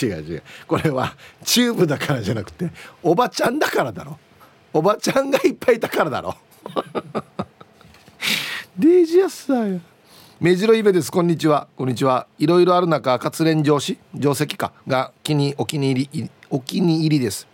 [0.00, 0.42] 違う違う。
[0.68, 2.70] これはチューブだからじゃなくて
[3.02, 4.20] おばちゃんだからだろ。
[4.72, 6.36] おばちゃんがいっぱいいたからだろ。
[8.78, 9.82] デイジアスさん
[10.38, 11.10] 目白イベです。
[11.10, 11.66] こんにちは。
[11.76, 12.28] こんにちは。
[12.38, 17.47] いろいろある中活連上司定石かが気にお気に入りお気に入りです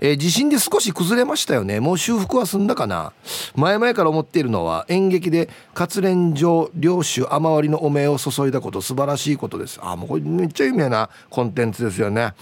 [0.00, 1.80] えー、地震で少し崩れましたよね。
[1.80, 3.12] もう修復は済んだかな。
[3.54, 8.80] 前々から思っているのは演劇で活連城領主雨割りのお面を注いだこと。
[8.80, 9.78] 素晴らしいことです。
[9.82, 12.34] あもうこれめっちゃ有名なコンテンツですよね。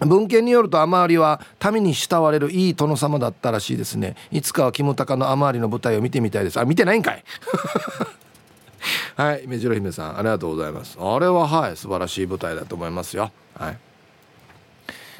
[0.00, 1.40] 文献によると雨りは
[1.72, 4.14] 民に慕われるいい殿様だったらしいですね。
[4.30, 6.60] いつかは肝高の雨りの舞台を見てみたいです。
[6.60, 7.24] あ見てないんかい。
[9.16, 10.98] はい目白姫さんありがとうございます。
[11.00, 13.30] あれははい素晴らしい舞台だと思いますよ。
[13.58, 13.78] はい。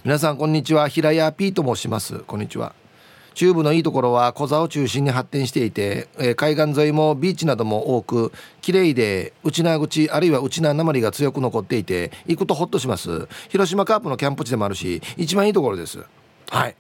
[0.06, 0.86] 皆さんこんにちは。
[0.86, 2.20] 平屋 P と申します。
[2.20, 2.76] こんにちは。
[3.34, 13.26] 中部のいいところは小座を中心に発展していて、えー、海岸沿いもビーチなども多く綺麗で内縄口あるいは内縄鉛が強く残っていて行くとホッとします。
[13.48, 15.98] 広島カープのキャンプ地でもあるし一番いいところです。
[16.50, 16.76] はい。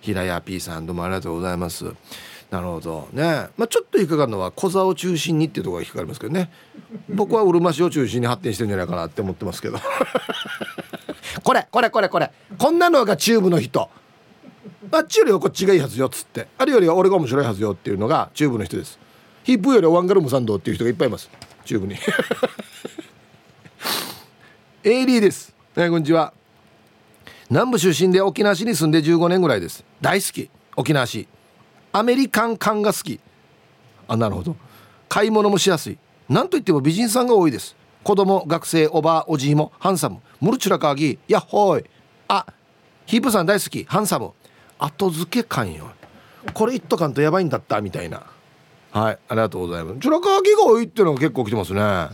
[0.00, 1.84] 平屋 P さんどうもありがとうございます。
[2.50, 3.08] なるほど。
[3.12, 3.48] ね。
[3.56, 6.50] まあ、ちょっと引っかかるのは小座を中心にっていうところが引っかかりますけどね。
[7.08, 9.78] 僕はうるま市を中心に発展してるんじゃないかなって思ってますけど。
[11.44, 12.32] これこれこれこれ。
[12.56, 13.90] こんなのが中部の人。
[14.90, 16.48] あっちよりはこっちがいいはずよっつって。
[16.56, 18.98] あるよりは俺が面白いはずよっていうのが中部の人です。
[19.44, 21.28] ヒップよりはワンガルムサンドっていう人がいっぱいいます。
[21.66, 21.96] 中部に。
[24.84, 26.32] エイリーです、ね、こんにちは。
[27.50, 29.84] 南部出身で沖縄市に住んで15年ぐらいです。
[30.00, 30.50] 大好き。
[30.76, 31.28] 沖縄市
[31.92, 33.20] アメリカン感が好き。
[34.06, 34.56] あなるほど。
[35.08, 35.98] 買い物もしやすい。
[36.28, 37.76] なんといっても美人さんが多いです。
[38.04, 40.20] 子供学生おばおじいもハンサム。
[40.40, 41.84] ムルチュラカーギヤッホーイ。
[42.28, 42.46] あ
[43.06, 43.84] ヒープさん大好き。
[43.84, 44.32] ハンサム。
[44.78, 45.90] 後付け感よ
[46.54, 48.22] これ言っとかんとやばいんだったみたいな。
[48.92, 50.00] はいありがとうございます。
[50.00, 52.08] チュラカーギが多いっていうのが結構来てますね。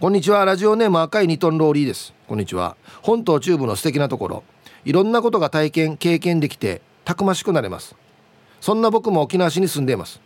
[0.00, 0.44] こんにちは。
[0.44, 2.14] ラジオネーム赤いニトンローリーです。
[2.26, 2.76] こんにちは。
[3.02, 4.44] 本島中部の素敵なところ。
[4.84, 7.94] いろんなことが体験経験できてたくましくなれます。
[8.62, 10.20] そんな僕も沖縄市に住んでいます。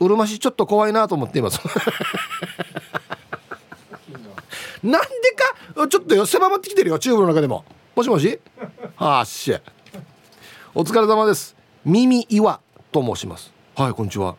[0.00, 1.60] うるま市ちょっと怖いなと思っています。
[4.82, 5.08] なんで
[5.76, 5.86] か？
[5.86, 7.64] ちょっとよ狭まってきてるよ中部の中でも。
[7.94, 8.40] もしもし？
[8.96, 9.56] はあっし
[10.74, 11.54] お疲れ様です。
[11.84, 12.58] 耳岩
[12.90, 13.52] と申します。
[13.76, 14.34] はいこんにちは。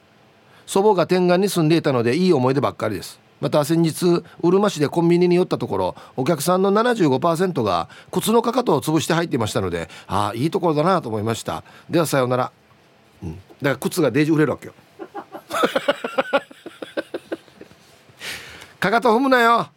[0.66, 3.22] 祖母が天眼に住んでいたのでいい思い出ばっかりです。
[3.40, 11.64] また先日うるま市でコンビニに寄ったところお客さんの75%が靴のかかとを潰して入っていましたのでああいいところだなと思いました。
[11.90, 12.52] ではさようなら、
[13.24, 14.74] うん、だから靴がデージ売れるわけよ。
[18.80, 19.70] かかと踏むなよ。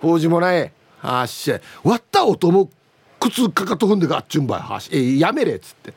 [0.00, 2.70] 法事もないあっし割った音も
[3.18, 4.60] 靴かかと踏んでがっちゅんばい。
[4.60, 5.54] はしえやめれ。
[5.54, 5.92] っつって。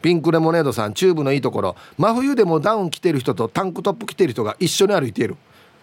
[0.00, 1.76] ピンクレモネードさんチューブのいいところ。
[1.98, 5.36] 真冬でもダウン着てる人とタンクトップ着てる人が一緒に歩いている。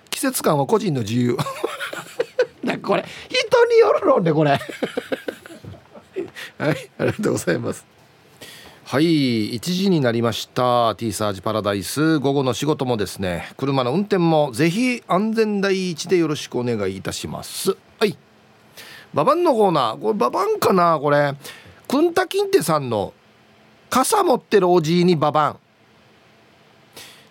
[0.09, 1.37] 季節感は個人の自由。
[2.63, 4.51] だこれ人によるのねこれ。
[4.51, 4.59] はい
[6.59, 7.92] ありがとうございます。
[8.93, 10.93] はい1時になりました。
[10.93, 12.19] T サージパラダイス。
[12.19, 17.75] 午後の仕事もですね車の運転もぜひ安全第一でよろしくお願いいたします。
[17.99, 18.15] はい。
[19.11, 19.99] ババンのコーナー。
[19.99, 20.99] これババンかな？
[21.01, 21.33] これ。
[21.87, 23.15] くんたきんてさんの
[23.89, 25.59] 傘持ってるおじいにババン。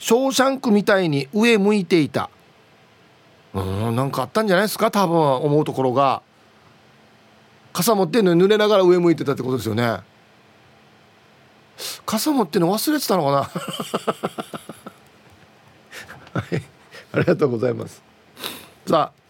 [0.01, 2.29] ショーシャンクみたいに上向いていた。
[3.55, 4.91] うんなんかあったんじゃないですか？
[4.91, 6.23] 多分思うところが。
[7.73, 10.11] 傘持ってんのに濡れながら上向いてたってことですよね。
[12.07, 13.51] 傘持っての忘れてたのか
[16.35, 16.41] な？
[16.41, 16.63] はい
[17.15, 18.03] ありがとうございます。
[18.87, 19.23] さあ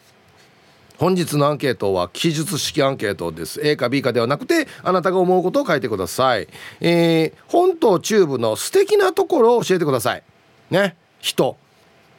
[0.98, 3.60] 本日のアンケートは記述式アンケートです。
[3.64, 6.46] A か B かではなくてあなたが思うことを書いてください、
[6.80, 10.22] えー、本島中部の素敵なところを教えてください。
[10.70, 11.56] ね人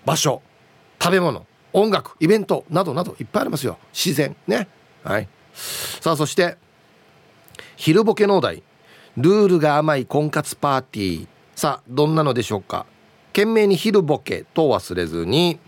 [0.06, 0.42] 場所
[1.02, 3.78] 食べ物音楽イベントなどなどいっぱいありますよ。
[3.94, 4.68] 自然ね。
[5.04, 5.28] はい。
[5.54, 6.58] さあそして
[7.78, 8.62] 昼ボケ農大
[9.18, 11.28] ルールが甘い婚活パーティー。
[11.56, 12.88] さあどんなのでしょうか？
[13.28, 15.60] 懸命に昼ボケと忘れずに。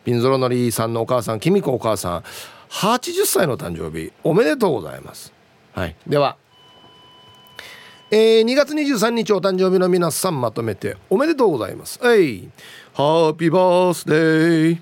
[0.05, 2.23] ピンゾロのりさんのお母さんきみこお母さん
[2.69, 5.33] 80歳の誕生日おめでとうございます。
[5.73, 5.95] はい。
[6.05, 6.37] では
[8.15, 11.97] えー、2月23日お誕生日の皆さんまとめておめでとうございます。
[11.99, 12.47] はい。
[12.93, 14.81] ハッピーバースデー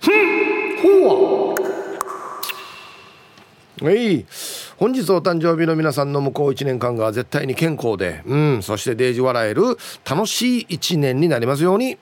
[0.00, 1.04] ふん。
[1.04, 1.54] ほわ
[3.82, 4.24] はい。
[4.78, 8.22] 本日お誕生日の皆さんの向こう1年間が絶対に健康で。
[8.24, 8.62] うん。
[8.62, 9.76] そしてデージ笑える
[10.08, 11.98] 楽しい1年になりますように。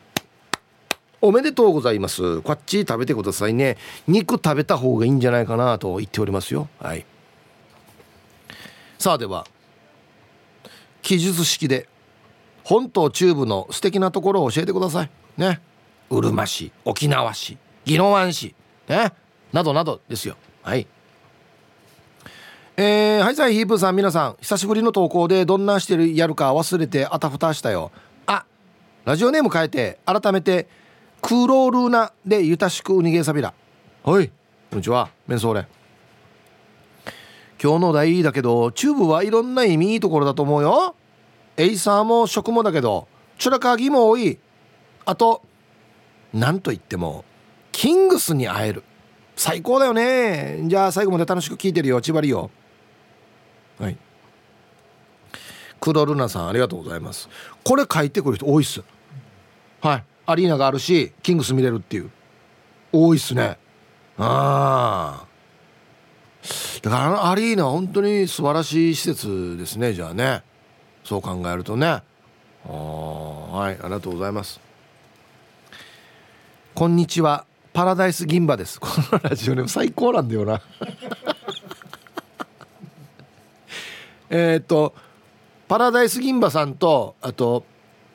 [1.20, 2.42] おめでとうございます。
[2.42, 3.76] こっち食べてくださいね。
[4.06, 6.68] 肉食べた方がいいんじゃないかなと言っておりますよ。
[6.78, 7.04] はい。
[9.00, 9.48] さあでは。
[11.06, 11.88] 記述式で
[12.64, 15.10] 本島中部の素敵なところを教えてください。
[15.36, 15.60] ね。
[16.10, 18.56] うるま市沖縄市宜野湾市
[18.88, 19.12] ね。
[19.52, 20.36] などなどですよ。
[20.64, 20.88] はい。
[22.76, 27.92] えー、はいさいヒープさん皆さん久しぶりの投稿でどんなしてるやるか忘れてあたふたしたよ。
[28.26, 28.44] あ
[29.04, 30.66] ラジオネーム変えて改めて
[31.22, 33.54] クロールーナでゆたしくうにげさびら。
[34.02, 34.28] はい。
[34.70, 35.68] こんにちはメンソーレ
[37.62, 40.94] 今日の題だけどチューブはいろんな意味いいところだと思うよ。
[41.56, 44.38] エイサーも食もだけどチュラカギも多い。
[45.04, 45.42] あと
[46.32, 47.24] 何と言っても
[47.72, 48.82] キングスに会える。
[49.36, 50.62] 最高だよね。
[50.64, 52.50] じゃあ最後まで楽しく聞いてるよ千葉りよ
[53.78, 53.96] はい。
[55.80, 57.28] クロルナさんありがとうございます。
[57.62, 58.82] これ書いてくる人多いっす。
[59.80, 60.04] はい。
[60.26, 62.10] アリーナがあるしキングス見れるっていう。
[62.92, 63.58] 多いっすね。
[64.18, 65.25] ああ
[66.82, 70.42] だからあのアリーナは本当に素晴らしい施設ですねじゃあね。
[71.04, 72.02] そう考えるとね。
[72.64, 74.60] はいありがとうございます。
[76.74, 77.46] こんにちは。
[77.72, 78.80] パラダイス銀歯です。
[78.80, 80.60] このラジオネーム最高なんだよな。
[84.30, 84.94] えっと
[85.68, 87.64] パラダイス銀歯さんとあと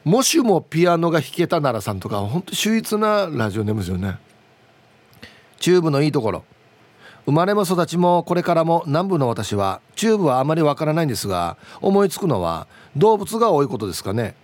[0.03, 4.17] もしもピアノが弾けたならさんとか本当秀逸なラジオネームですよね。
[5.59, 6.43] チューブのいいところ。
[7.25, 14.35] 生まれも育ちもこれからも南部の私はチューブはあまりわからないんですが思いつくのは動物が多いことですかね。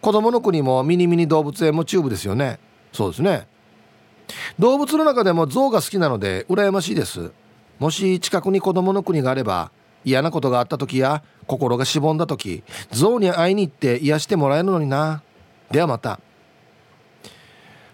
[0.00, 2.58] 子供の国もミニミニ動物園もチューブですよね。
[2.92, 3.48] そうですね。
[4.58, 7.32] 動物の中でも象が好きなので羨ましいです。
[7.78, 9.70] もし近くに子供の国があれば
[10.04, 15.22] 嫌なことがあった時や心がしぼんだ時象に会いに行って癒してもらえるのにな。
[15.70, 16.20] ではまた。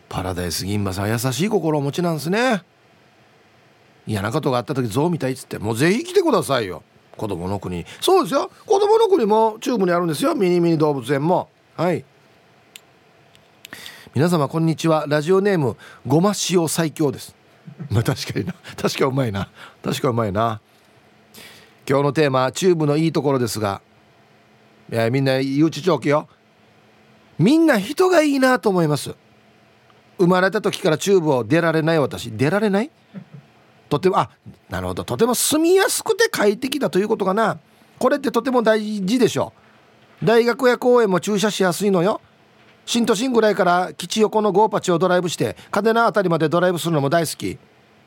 [0.09, 2.65] パラダイス銀馬さん優しい心をお持ちなんですね。
[4.07, 6.83] 嫌なことがあった時象見たいっつってもうぜひ来てくださいよ。
[7.17, 7.85] 子供の国。
[8.01, 8.51] そうですよ。
[8.67, 10.35] 子供の国も中部にあるんですよ。
[10.35, 11.49] ミニミニ動物園も。
[11.77, 12.05] はい。
[14.15, 15.05] 皆様こんにちは。
[15.07, 17.35] ラジオネームごま塩最強です。
[17.91, 18.55] まあ確かにな。
[18.77, 19.49] 確かうまいな。
[19.85, 20.61] 確かうまいな。
[21.89, 23.83] 今日のテーマチューブのいいところですが。
[24.91, 26.29] いやみんな言うちちょけよ。
[27.39, 29.15] みんな人がいいなと思います。
[30.19, 32.33] 生まれた時からチューブを出られない私。
[32.33, 32.91] 出られない？
[33.91, 34.31] とてもあ
[34.71, 35.05] なるほど。
[35.05, 37.59] とても住みやすくて快適だということかな。
[37.99, 39.53] これってとても大事でしょ
[40.25, 42.21] 大学や公園も駐車しやすいのよ。
[42.87, 47.59] 新都心ぐらいから基地横のゴーパチをドライブして嘉手納辺りまでドライブするのも大好き。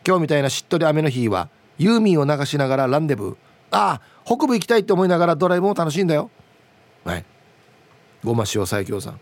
[0.05, 3.35] 今日みたいなしっとり雨の日はユーミンを流しながらランデブー。
[3.71, 6.31] ああ北部行きたいって思いながらドライブも楽しいんだよ。
[7.03, 7.25] はい。
[8.23, 9.19] ごま塩最強さん。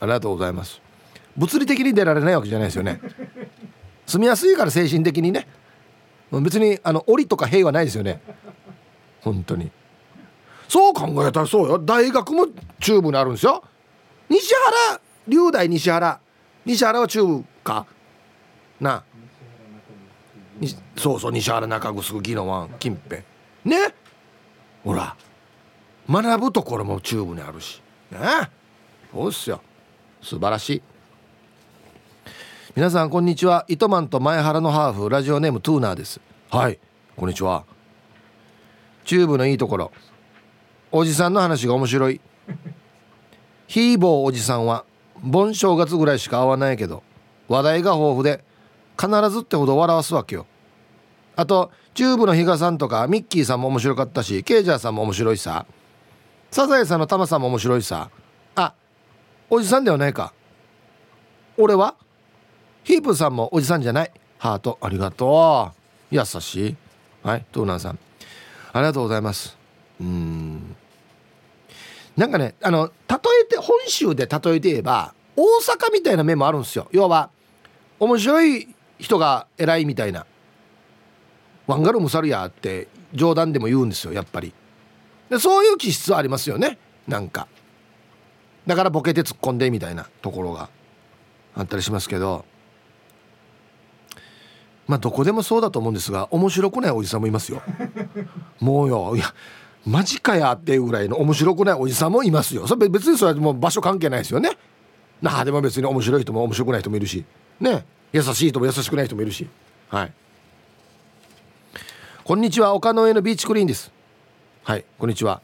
[0.00, 0.80] ありがとうございます。
[1.36, 3.00] 物理的に出られないわけじゃないですよね。
[4.06, 5.46] 住みやすいから精神的にね。
[6.40, 8.20] 別にあの檻とか塀はないですよね。
[9.20, 9.70] 本当に。
[10.68, 11.78] そう考えたらそうよ。
[11.78, 12.46] 大学も
[12.80, 13.62] 中部にあるんですよ。
[14.28, 14.54] 西
[14.88, 16.20] 原龍大西原。
[16.64, 17.86] 西原は中部か。
[18.80, 19.04] な。
[20.96, 23.22] そうそう西原中城宜野湾近辺。
[23.64, 23.94] ね。
[24.82, 25.16] ほら。
[26.08, 27.82] 学ぶところも中部にあるし。
[28.10, 28.18] ね。
[29.12, 29.60] そうっすよ。
[30.22, 30.82] 素晴らしい。
[32.76, 33.64] 皆さんこんにちは。
[33.68, 36.20] 糸満と前原のハーフラジオネームトゥーナーです。
[36.50, 36.80] はい。
[37.16, 37.64] こんにちは。
[39.04, 39.92] チューブのいいところ。
[40.90, 42.20] おじさんの話が面白い。
[43.68, 44.84] ヒーボーおじさんは
[45.22, 47.04] 盆正月ぐらいしか会わないけど
[47.46, 48.42] 話題が豊富で
[49.00, 50.44] 必ずってほど笑わすわけよ。
[51.36, 55.64] あとチューブの比嘉さんとかミッキーさんも面白かったしケイジャーさんも面白いさ。
[56.50, 58.10] サザエさんのタマさんも面白いさ。
[58.56, 58.74] あ
[59.48, 60.34] おじさんではないか。
[61.56, 61.94] 俺は
[62.84, 64.12] ヒープさんもおじさんじゃない。
[64.38, 64.78] ハート。
[64.82, 65.72] ありがと
[66.12, 66.14] う。
[66.14, 66.76] 優しい。
[67.22, 67.44] はい。
[67.50, 67.98] トーナーさん。
[68.74, 69.56] ありがとうございます。
[70.00, 70.76] うん。
[72.16, 76.88] なんかねあの例えて本州で例えて言えば大阪みたいな面もあるんですよ。
[76.92, 77.30] 要は
[77.98, 78.68] 面白い
[78.98, 80.26] 人が偉いみたいな。
[81.66, 84.52] ワンガルムサルやって冗談でも言うんですよやっぱり。
[85.30, 86.78] でそういう気質はありますよね。
[87.08, 87.48] なんか。
[88.66, 90.68] だからボケて突っ込んでみたいなところが
[91.54, 92.44] あったりしますけど。
[94.86, 97.62] まあどこでもそうだと思うんですが面白くないおじさんもいますよ。
[98.60, 99.34] もうよいや
[99.86, 102.66] マジかやっていうぐらいの面白くないおじさんもいますよ。
[102.66, 104.56] それ別にそれはもう場所関係ないですよね。
[105.20, 107.24] なあでも別に面白い人も面白くない人もいるし。
[107.60, 109.46] ね優しい人も優しくない人もいるし。
[109.88, 110.12] はい。
[112.24, 113.92] こんにちは丘の上のビーチクリーンです。
[114.62, 115.42] はいこんにちは。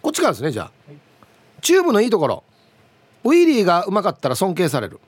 [0.00, 0.96] こっちからですねじゃあ、はい、
[1.60, 2.44] チューブのいいところ。
[3.24, 5.00] ウィリーがうまかったら尊敬される。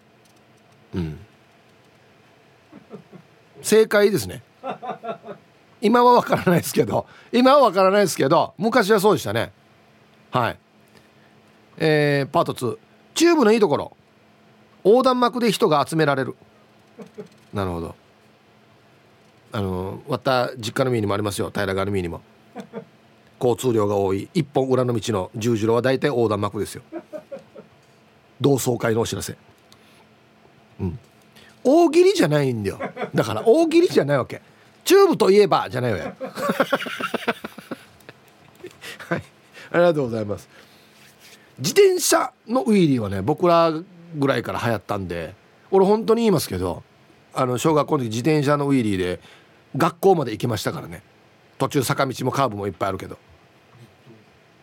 [0.95, 1.18] うん
[3.64, 4.42] 正解ですね。
[5.80, 9.52] 今は分からないですけど今は分からないですけど昔はそうでしたね。
[10.30, 10.58] はい。
[11.78, 12.78] えー、パート2
[13.14, 13.96] チューブのいいところ。
[14.84, 16.36] 横断幕で人が集められる。
[17.52, 17.94] なるほど。
[19.52, 21.50] あのまた実家の民にもありますよ。
[21.50, 22.20] 平川の民にも。
[23.40, 24.28] 交通量が多い。
[24.34, 26.82] 一本裏の道の十字路は大体横断幕ですよ。
[28.40, 29.36] 同窓会のお知らせ。
[30.80, 30.98] うん。
[31.64, 32.78] 大喜利じゃないんだよ。
[33.14, 34.42] だから大喜利じゃないわけ。
[34.84, 36.12] チューブといえばじゃないわよ。
[39.08, 39.22] はい。
[39.72, 40.48] ありがとうございます。
[41.58, 43.72] 自転車のウィーリーはね僕ら
[44.16, 45.34] ぐらいから流行ったんで
[45.70, 46.82] 俺本当に言いますけど
[47.32, 49.20] あの小学校の時自転車のウィーリーで
[49.76, 51.02] 学校まで行きましたからね。
[51.58, 53.18] 途中坂道もカーブもいっぱいあるけど。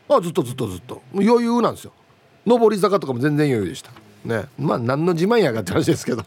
[0.10, 1.02] あずっとずっとずっと。
[1.14, 1.93] 余裕なんですよ。
[2.45, 3.91] 上り坂とかも全然余裕でした。
[4.26, 4.45] ね。
[4.58, 6.24] まあ何の自慢やがって話ですけど。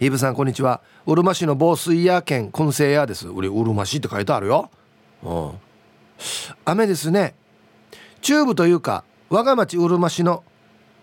[0.00, 0.80] イブさんこんにちは。
[1.06, 3.28] うるま市の防水屋兼燻製屋です。
[3.28, 4.70] 俺うるま市って書いてあるよ。
[5.22, 5.52] うん。
[6.64, 7.34] 雨ですね。
[8.20, 10.42] 中部というか我が町うるま市の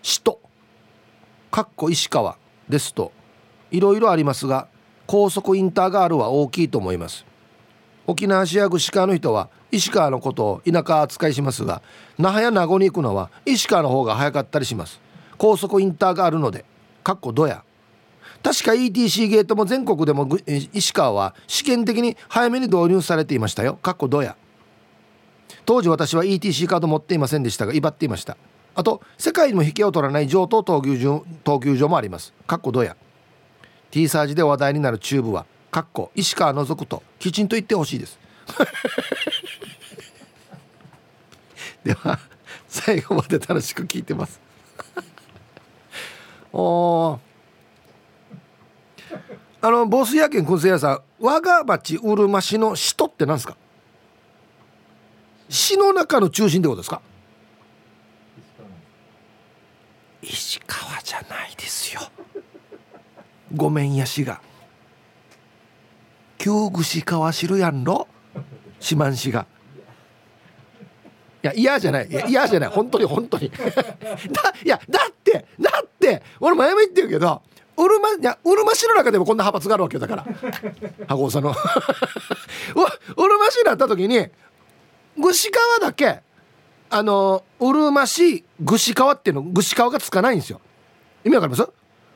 [0.02, 0.40] 首都
[1.50, 2.36] かっこ石川
[2.68, 3.12] ですと
[3.70, 4.68] いろいろありますが
[5.06, 7.24] 高速インターガールは大きいと思います。
[8.06, 11.80] 沖縄市や串川の人は石川のことを田舎扱いしますが
[12.18, 15.00] 那覇や名護に行くのは石川の方が早かったりします。
[15.38, 16.64] 高速インターがあるので
[17.02, 17.64] かっこどや
[18.42, 20.28] 確か ETC ゲートも全国でも
[20.72, 23.76] 石川は試験的に早めに導入されていましたよ。
[23.76, 24.36] かっこどや
[25.64, 28.36] 当時私は ETC カード持っていませんでしたが威張っていました。
[28.74, 32.34] あと世界にも引けを取らない上等闘牛場闘牛場もあります。
[32.46, 32.96] かっこどや
[33.90, 38.18] T サージで話題になるチューブはかっこ石川除くときちんと言ってほしいです。
[41.84, 42.18] では
[42.68, 44.40] 最後まで楽しく聞いてます。
[46.52, 47.18] お
[49.60, 53.56] あのボス野県燻製屋さん我が町うるま市の首都って何ですか？
[55.48, 57.00] 市の中の中心ってことですか？
[60.20, 62.00] 石川じゃないですよ。
[63.54, 64.40] ごめんやしが。
[66.38, 68.08] 旧串川知るやんろ？
[68.80, 69.46] 四万市が。
[71.42, 72.08] や嫌じゃない。
[72.28, 72.68] 嫌じゃない。
[72.70, 73.50] 本当に本当に。
[73.54, 77.42] だいやだってだって俺前も言ってるけど
[77.76, 80.26] うるまいやうるま市の中でもこんな派閥があるわけだから。
[81.08, 81.50] 箱さんの。
[81.54, 84.26] うるま市になった時に
[85.20, 86.20] 串川だけ
[86.90, 90.60] あのうるま市串川っていうの串川がつかないんですよ。
[91.24, 91.68] 意味わかります？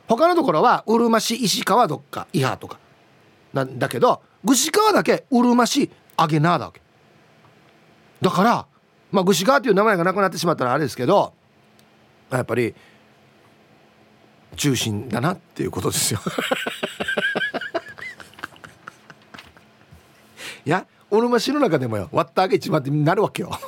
[0.09, 2.79] 他のところはうるま市石川どっか伊波とか。
[3.53, 6.81] なんだけど串川だけうるま市あげなだわけ。
[8.21, 8.67] だから
[9.13, 11.33] まあ串川っていう名前がなくなってしまったらあれですけど
[12.31, 12.75] やっぱり
[14.57, 16.21] 中心だなっていうことですよ。
[20.65, 23.51] いやうるま市の中でもよ割ったあげ一番ってなるわけよ。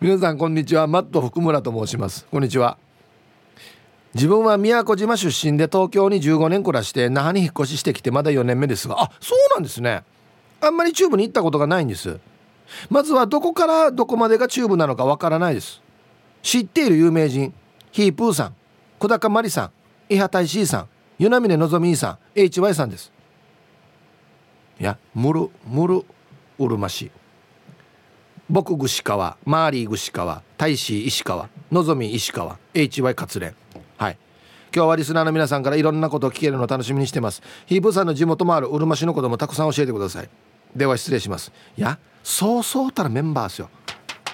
[0.00, 0.86] 皆さんこんにちは。
[0.86, 2.26] マット福村と申します。
[2.30, 2.78] こんにちは。
[4.14, 9.02] 自分は宮古島出身で東京に15年暮らして那覇に引っ越ししてきてまだ4年目ですが。
[9.02, 10.04] あそうなんですね。
[10.60, 12.20] あんまりチューブに行ったことがないんです。
[12.90, 15.82] まずはどこからどこまでがチューブなのかわからないです。
[16.42, 17.52] 知っている有名人
[17.90, 18.54] ヒープーさん
[18.98, 19.70] 小高真理さん
[20.08, 20.88] 伊波大志さん
[21.18, 23.12] 与那嶺のぞみさん HY さんです。
[24.78, 26.04] いやムルムル
[26.58, 27.10] うるま市。
[28.48, 33.56] 僕具志川マーリー具志川大使石川のぞみ石川 HY 勝連。
[33.96, 34.18] はい。
[34.74, 37.42] 今日はリスナーの皆さんからいろんなことを聞けるのを楽しみにしてます。
[37.64, 40.28] ヒープーさんの地元もあるうるま市のこともたくさん教えてください。
[40.76, 41.50] では失礼します。
[41.76, 43.70] いやそうそうたらメンバーですよ。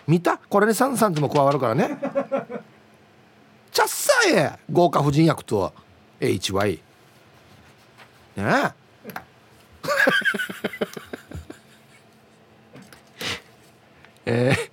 [0.08, 0.38] 見た？
[0.38, 1.98] これにサンサンズも加わるからね。
[3.70, 5.74] ちゃっさえ豪華婦人役と
[6.18, 6.82] HY ね
[8.38, 8.72] え。
[14.24, 14.70] えー、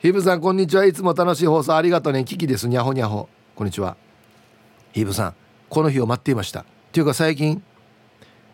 [0.00, 0.84] ヒブさんこんにちは。
[0.86, 2.24] いつも楽しい放送ありがとうね。
[2.24, 2.66] キキです。
[2.66, 3.28] にゃほにゃほ。
[3.54, 3.96] こんにちは。
[4.90, 5.34] ヒブさん
[5.68, 6.62] この日を待っていました。
[6.62, 7.62] っていうか最近、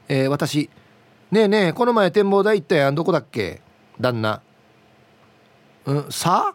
[0.09, 0.69] えー、私
[1.35, 2.95] ねえねえこの前展望台行ったやん。
[2.95, 3.61] どこだっけ？
[4.01, 4.41] 旦那。
[5.85, 6.55] うんさ？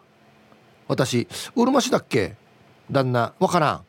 [0.88, 2.34] 私うるま市だっけ？
[2.90, 3.34] 旦那。
[3.38, 3.76] わからん。
[3.76, 3.82] っ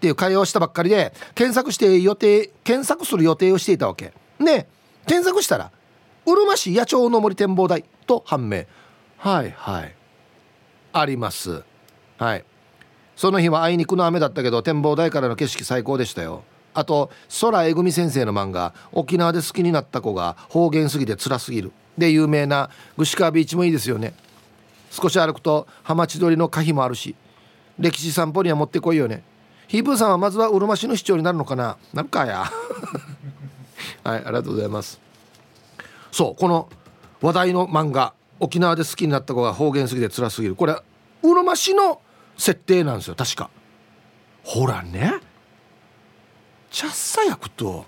[0.00, 4.14] ていう会話をしたばっかりで検索して予定検索する予定をしていたわけ。
[4.38, 4.68] ね
[5.06, 5.70] 検索したら
[6.24, 8.64] うるま市野鳥の森展望台と判明。
[9.18, 9.94] はいはい。
[10.94, 11.62] あります。
[12.16, 12.44] はい。
[13.16, 16.42] その日はあいにくの雨だったけど展望台からの景色最高でしたよ。
[16.78, 17.10] あと
[17.40, 24.14] 空えぐみ先生の漫画「沖縄で好きになった子が方言すぎて辛すぎる」で有名な串川ビーチもいいですよね。
[24.92, 27.16] 少し歩くと浜千鳥の可否もあるし
[27.80, 29.24] 歴史散歩には持ってこいよね。
[29.66, 31.76] ヒープーさんはまずはうるま市の市長になるのかな？
[31.92, 32.44] なるかや。
[34.04, 35.00] はいありがとうございます。
[36.12, 36.68] そうこの
[37.20, 40.54] 話題の漫画沖縄で好きになった子が方言すぎて辛すぎる。
[40.54, 40.80] これ
[41.24, 42.00] うるま市の
[42.36, 43.50] 設定なんですよ確か。
[44.44, 45.14] ほらね。
[46.70, 47.86] チャッサ役と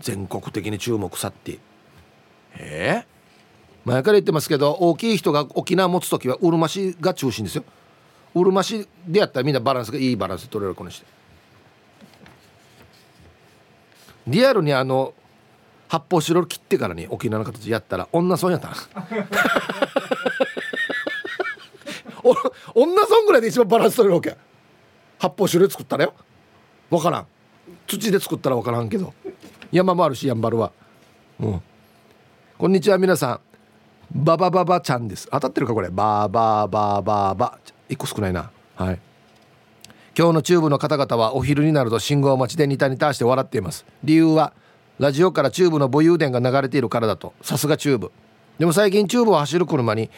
[0.00, 1.58] 全国的に注目さって。
[2.58, 3.04] え？
[3.04, 3.16] え
[3.86, 7.64] 前から言ってますけど大きい人が沖縄持つ時はうるま市が中心ですよ。
[8.34, 11.06] うるま市でやったらみんなバランスがいいバランス取れるこのして。
[14.26, 15.14] リアルにあの
[15.88, 18.74] 発泡スチロール切ってからに沖縄の形やったら女そうやったな。
[22.74, 24.36] 女そんぐらいで一番バランス取れるわけ
[25.20, 26.14] 発泡酒で作ったらよ。
[26.90, 27.26] 分からん
[27.86, 29.14] 土で作ったら分からんけど。
[29.72, 30.72] 山もあるしやんばるは。
[31.40, 31.62] うん。
[32.58, 33.40] こんにちは皆さん。
[34.12, 35.28] ババババちゃんです。
[35.30, 35.88] 当たってるかこれ？
[35.90, 37.58] バーバーバーバーバ。
[37.88, 38.50] 一個少ないな。
[38.76, 39.00] はい。
[40.16, 43.84] 今日のチューブの方々はお昼になると信号待ちでニタニタして笑っています。
[44.02, 44.52] 理由は
[44.98, 47.34] ラジオからチューブの武勇伝が流れているからだと。
[47.42, 48.12] さすがチューブ。
[48.58, 50.10] でも最近チューブを走る車に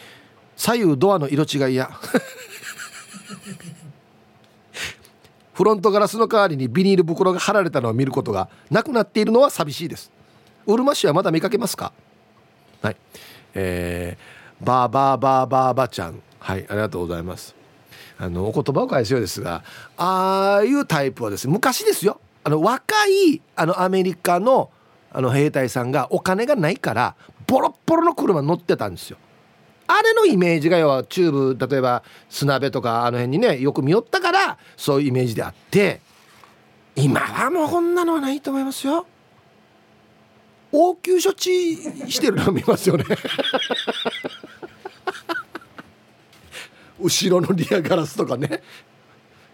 [0.57, 1.91] 左右ドアの色違いや。
[5.59, 10.13] フロントガラスの代わりにビニール袋が貼られたのを見ることがなくなっているのは寂しいです。
[10.65, 11.93] うるま市はまだ見かけますか？
[12.81, 12.97] はい。
[13.55, 16.23] えー、バーバーバーバーバちゃん。
[16.39, 17.57] はいありがとうございます。
[18.19, 19.65] あのお言葉を返すようですが
[19.97, 22.21] ああいうタイプはですね昔ですよ。
[22.45, 24.71] あの若いあのアメリカの
[25.11, 27.17] あの兵隊さんがお金がないから
[27.49, 29.19] ボロッボロの車乗ってたんですよ。
[29.89, 34.38] あれのイメージが要はチューブ例えば砂辺とかあの辺にねよく見よったから
[34.77, 36.01] そういうイメージであって
[36.95, 39.07] 今はもうこんなのはないと思いますよ。
[40.73, 41.77] 応急処置
[42.11, 43.05] してるの見ますよね。
[47.01, 48.63] 後ろのリアガラスとかね。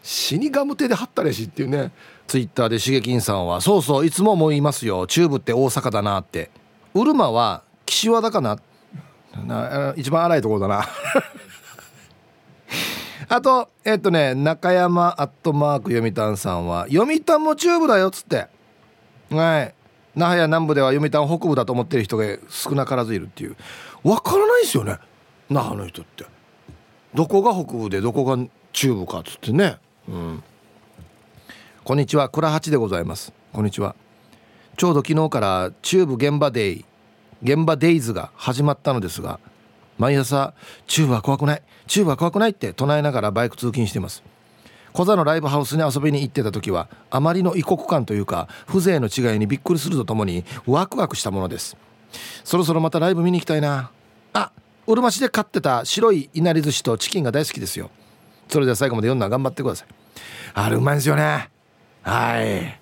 [0.02, 1.92] 死にガム手で貼ったりしっていうね。
[2.26, 5.06] ツイッターでしげきんさんはそうそういつも思いますよ。
[5.06, 6.50] チューブって大阪だなって。
[6.94, 8.58] うるまは岸和田かな。
[9.46, 10.88] な一番荒いところだな。
[13.34, 18.46] あとえっとね中山アットマーク読谷さんは読谷もチューブだよっつって。
[19.30, 19.74] はい。
[20.14, 23.56] 那覇や南部では読谷北部だと思ってる人が少なからずいるっていう。
[24.04, 24.98] わからないですよね。
[25.50, 26.24] 那覇の人って。
[27.12, 28.38] どこが北部でどこが
[28.72, 29.78] 中部かっつってね。
[30.08, 30.42] うん。
[31.82, 32.28] こんにちは。
[32.28, 33.32] 倉八でございます。
[33.52, 33.96] こんにちは。
[34.76, 36.84] ちょうど昨日から中部現場デイ
[37.42, 39.40] 現場デイズが始まったのですが
[39.98, 40.54] 毎朝
[40.86, 41.62] 「チューブは怖くない。
[41.86, 44.22] チューブは怖くない」って唱えながらバイク通勤しています。
[44.92, 51.76] コザのライブハウスに遊びに行ってた時はあまりの異国感というか風情の違いにびっくりするとともにワクワクしたものです。
[52.44, 53.90] そろそろまたライブ見に行きたいな。
[54.32, 54.52] あ
[54.86, 57.90] うるま市で買ってた白いいなり寿司とチキンが大好きですよ。
[58.48, 59.88] それでは最後まで読んだら頑張ってください。
[60.54, 61.50] あれうまいんですよね。
[62.02, 62.80] はい。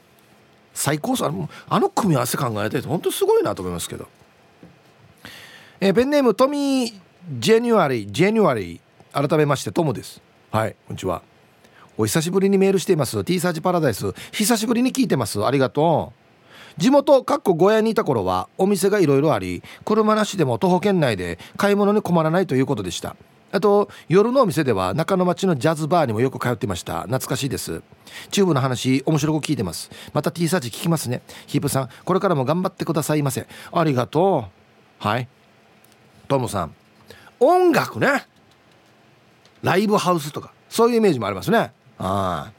[0.75, 1.33] 最高さ
[1.69, 4.09] あの組み合わせ考えてて本当すごいなと思いますけど。
[5.85, 6.93] えー、ペンネームトミー・
[7.41, 10.23] ジェニュアリージェニュアリー改めましてトムです。
[10.53, 11.23] はいこんにちは。
[11.99, 13.25] お久しぶりにメールしています。
[13.25, 14.13] T サーチパラダイス。
[14.31, 15.45] 久しぶりに聞いてます。
[15.45, 16.13] ありがと
[16.79, 16.81] う。
[16.81, 23.17] 地元かっこ小屋にいた頃はお店がいろいろあり車なしでも徒歩圏内で買い物に困らないということでした。
[23.51, 27.01] あと夜のお店では中野町のジャズバーにもよく通ってました。
[27.01, 27.83] 懐かしいです。
[28.31, 29.91] チューブの話面白く聞いてます。
[30.13, 31.23] また T サーチ聞きますね。
[31.49, 33.49] ヒープさんこれからも頑張ってくださいませ。
[33.73, 35.05] ありがとう。
[35.05, 35.27] はい。
[36.33, 36.75] トムさん。
[37.41, 38.27] 音楽ね。
[39.63, 40.55] ライブハウスとか。
[40.71, 41.73] そういうイメージもありますね。
[41.99, 42.53] ああ。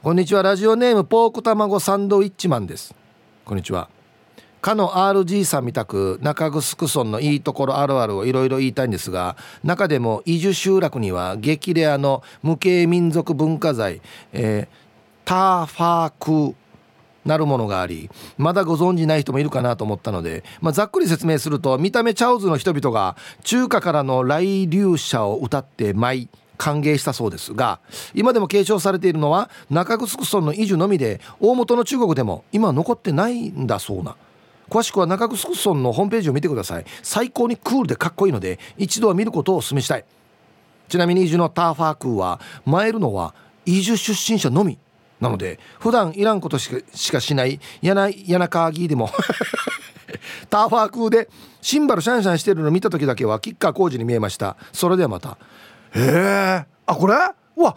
[0.00, 0.42] こんにちは。
[0.44, 2.94] ラジオネームポーク卵サンドイッチマンです。
[3.44, 3.88] こんにちは。
[4.60, 14.02] かの RG さんみたく中城村のいいところあるあるをいろいろ言いたいんですが中でも伊豆集落には激レアの無形民族文化財、
[14.34, 14.76] えー、
[15.24, 16.54] ターファーク
[17.24, 27.80] なるものがありまだご存じない人もいるかなと思ったので、まあ、ざっくり説明すると見た目チャオズの人々が中華からの来留者を歌って舞い歓迎したそうですが
[28.14, 34.16] 今でも継承されているのは中城村の移住のみで大元の中国でも今残ってないんだそうな。
[34.68, 36.84] 詳しくは中城村のホームページを見てください。
[37.02, 40.04] 最高にクールでかっこいいので一度は見ることをお勧めしたい。
[40.88, 44.78] ちなみに移住のターファークーは参るのは移住出身者のみ。
[45.20, 47.60] なので普段いらんことしかしかしない。
[47.82, 49.10] 柳柳川ギでも。
[50.50, 51.28] ターファー空で
[51.60, 54.56] シンバルシャンシャンしてるの見た時だけはキッカー工事に見えました。
[54.72, 55.36] それではまた。
[55.94, 57.14] へえあこれ？
[57.56, 57.76] うわ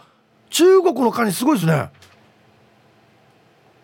[0.50, 1.90] 中国のカニすごいですね。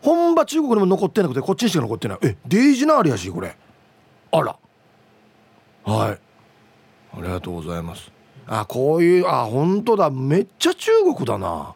[0.03, 2.19] 本場中国にも残ってなくてこっちにしか残ってない。
[2.23, 3.57] えデイジナールやしこれ。
[4.33, 4.57] あら。
[5.85, 6.19] はい。
[7.13, 8.11] ありがとうございます。
[8.47, 10.11] あこういうあ本当だ。
[10.11, 11.75] めっちゃ中国だな。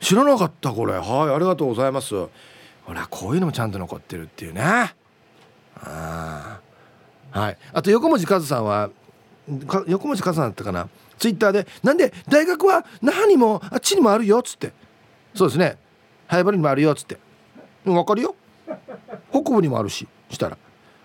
[0.00, 0.94] 知らなかったこれ。
[0.94, 1.02] はい
[1.34, 2.14] ありがとうございます。
[2.14, 4.62] ほらこういうのもちゃんと残ってるっていうね。
[5.82, 6.60] あ
[7.30, 7.58] はい。
[7.72, 8.90] あと横文字和さんは
[9.86, 10.88] 横文字和さんだったかな。
[11.18, 14.72] ツイッターで「なんで大学は那覇にもあっちにもあるよ」っつって。
[15.34, 15.78] そうですね。
[16.26, 17.18] 早原にもあるよっつって。
[17.84, 18.34] 分かるよ。
[19.30, 20.58] 北部にもあるししたら。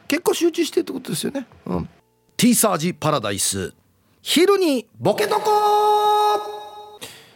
[0.07, 1.47] 結構集中してってことですよね。
[1.65, 1.89] うん。
[2.35, 3.73] T サージパラダイス。
[4.21, 6.00] 昼にボケとこ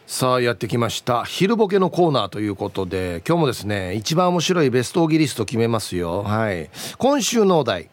[0.06, 1.24] さあやってきました。
[1.24, 6.22] 昼ボケのコーナーということで今日もですね一番面白いベストオギリスト決めますよ。
[6.22, 6.70] はい。
[6.96, 7.90] 今週のお題。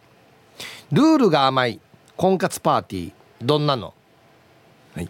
[0.91, 1.80] ルールが甘い。
[2.16, 3.14] 婚活パーティー。
[3.41, 3.95] どんなの？
[4.93, 5.09] はい。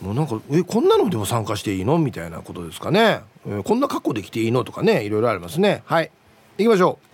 [0.00, 1.96] もうなんかえこんなのでも参加していいの？
[1.96, 4.64] みたいなことですかね、えこんな格好できていいの？
[4.64, 5.84] とかねいろいろありますね。
[5.86, 6.10] はい。
[6.58, 7.06] 行きましょう。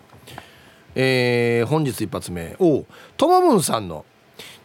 [0.95, 2.57] えー、本日一発目。
[2.59, 2.87] お
[3.19, 4.07] ともぶんさんの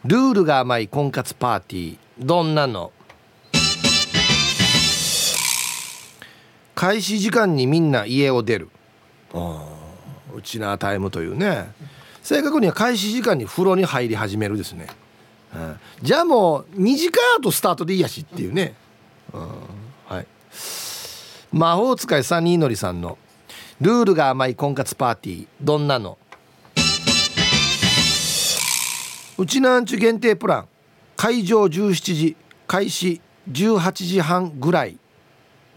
[0.06, 1.98] ルールが甘い婚活パーティー。
[2.18, 2.92] どんなの？
[6.82, 8.68] 開始時間にみんな家を出る。
[9.32, 11.72] うちなタイムというね。
[12.24, 14.88] 正確には開始時間に風呂に入り始めるですね、
[15.54, 18.74] うん、じゃあもう2時間後スタートでいいやしっていうね、
[19.32, 19.48] うん、
[20.08, 20.26] はい。
[21.52, 23.16] 魔法使いサニーのりさんの
[23.80, 25.46] ルールが甘い婚活パーティー。
[25.60, 26.18] どんなの？
[29.38, 30.68] うちなんちゅ限定プラン。
[31.14, 33.20] 会場17時開始
[33.52, 34.98] 18時半ぐらい、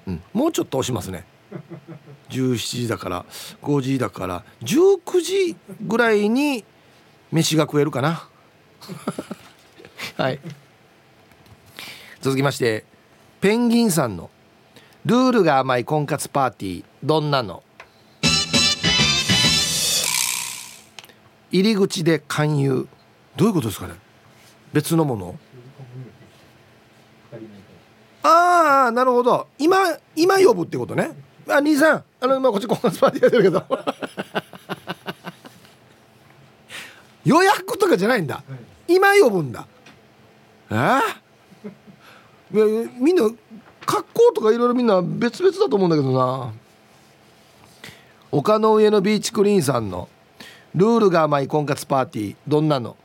[0.07, 1.25] うん、もうちょっと押しますね。
[2.29, 3.25] 17時だから
[3.61, 6.65] 5時だから19時ぐらいに
[7.31, 8.27] 飯が食えるかな。
[10.17, 10.39] はい。
[12.21, 12.85] 続きまして
[13.41, 14.29] ペンギンさんの
[15.05, 17.61] ルールが甘い婚活パーティーどんなの？
[21.51, 22.87] 入り口で勧誘。
[23.37, 23.93] どういうことですかね？
[24.73, 25.39] 別のもの？
[28.25, 29.47] ああなるほど。
[29.59, 29.77] 今
[30.15, 31.11] 今呼ぶってことね。
[31.47, 32.03] あ兄さん。
[32.25, 33.63] あの今こっち婚活パーティーやってるけど
[37.23, 38.43] 予約とかじゃないんだ
[38.87, 39.67] 今呼ぶんだ
[40.71, 43.29] えー、みんな
[43.85, 46.53] 格好とかいろいろみんな別々だと思うんだけどな
[48.31, 50.09] 丘の上のビーチクリーンさんの
[50.73, 52.97] ルールが甘い婚活パーティーどんなの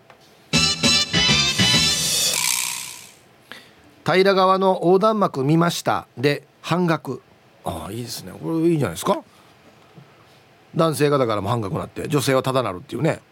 [4.05, 6.07] 平川の横断幕見ました。
[6.17, 7.23] で半額。
[7.65, 8.33] ああいいですね。
[8.33, 9.23] これいいんじゃないですか。
[10.75, 13.21] 男性方からも半額になって女性はただなるっていうね。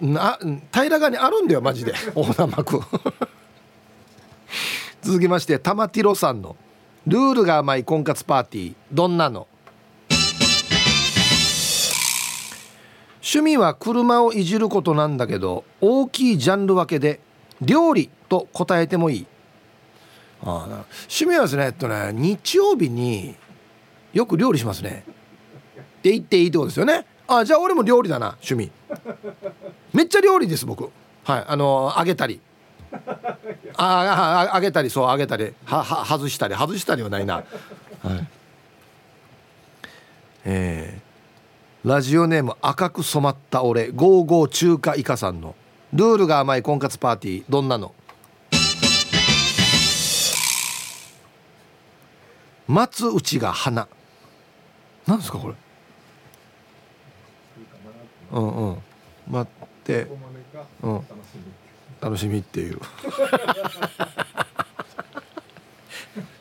[0.00, 0.38] な
[0.72, 1.94] 平川にあるんだよマジで。
[2.16, 2.80] 横断幕。
[5.02, 6.56] 続きまして玉ティロさんの
[7.06, 8.74] ルールが甘い婚活パーティー。
[8.92, 9.46] どんなの？
[13.22, 17.20] 趣味は車をいじることなんだけど大きいジャンル分けで
[17.60, 19.26] 料理と答えてもいい。
[20.42, 23.34] あ趣味はですねえっとね日曜日に
[24.12, 25.04] よく料理しますね。
[25.06, 27.06] って言っていいってことですよね。
[27.26, 28.70] あじゃあ俺も料理だな趣味。
[29.92, 30.90] めっちゃ料理です僕。
[31.24, 32.40] はいあの揚げたり。
[33.76, 35.54] ああ揚げたりそう揚げたり。
[35.64, 36.54] はは外したり。
[36.54, 37.36] 外したりはないな。
[37.36, 37.44] はい。
[40.44, 43.88] えー、ラジオネーム赤く染まった俺。
[43.88, 45.54] ゴーゴー中華イカさんの。
[45.94, 47.94] ルールが甘い婚活パーティーどんなの？
[52.66, 53.86] 松内が花。
[55.06, 55.54] なんですかこれ？
[58.32, 58.78] うんうん。
[59.30, 60.08] 待って。
[60.82, 61.00] うん。
[62.00, 62.80] 楽しみっていう。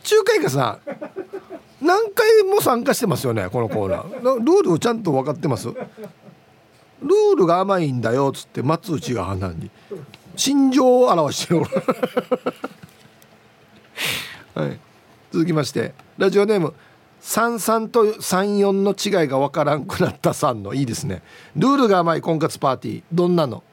[0.01, 0.80] 中華イカさ
[1.80, 4.39] 何回も参加してますよねこのコーナー。
[4.39, 5.70] ルールをちゃんと分かってます？
[7.34, 9.70] ールが甘いんだよっつって松内が花に。
[10.36, 11.62] 心情を表してる。
[14.56, 14.80] はい。
[15.32, 16.76] 続きましてラジオネーム
[17.22, 21.24] 33と34の違いが分からんくなったさんのいいですね。
[21.56, 23.64] ルールが甘い婚活パーティーどんなの？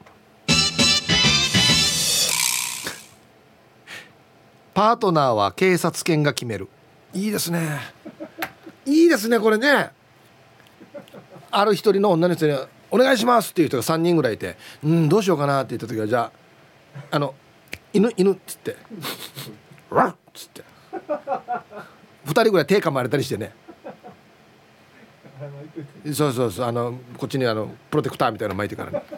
[4.73, 6.69] パートナーは警察犬が決める。
[7.13, 7.79] いいですね。
[8.85, 9.91] いいですねこれね。
[11.51, 12.57] ある一人の女の人に
[12.91, 16.31] 「お願いします」っていう人が3人ぐらいいて「うんどうしようかな」って言った時はじゃ
[17.11, 17.33] ああの
[17.93, 18.75] 犬犬っつって
[19.89, 20.63] 「ワッ!」っつって
[22.25, 23.53] 2人ぐらい手噛まれたりしてね
[26.13, 29.03] そうそうそうあのこっちにあのプロテクターみたいなの巻いてからね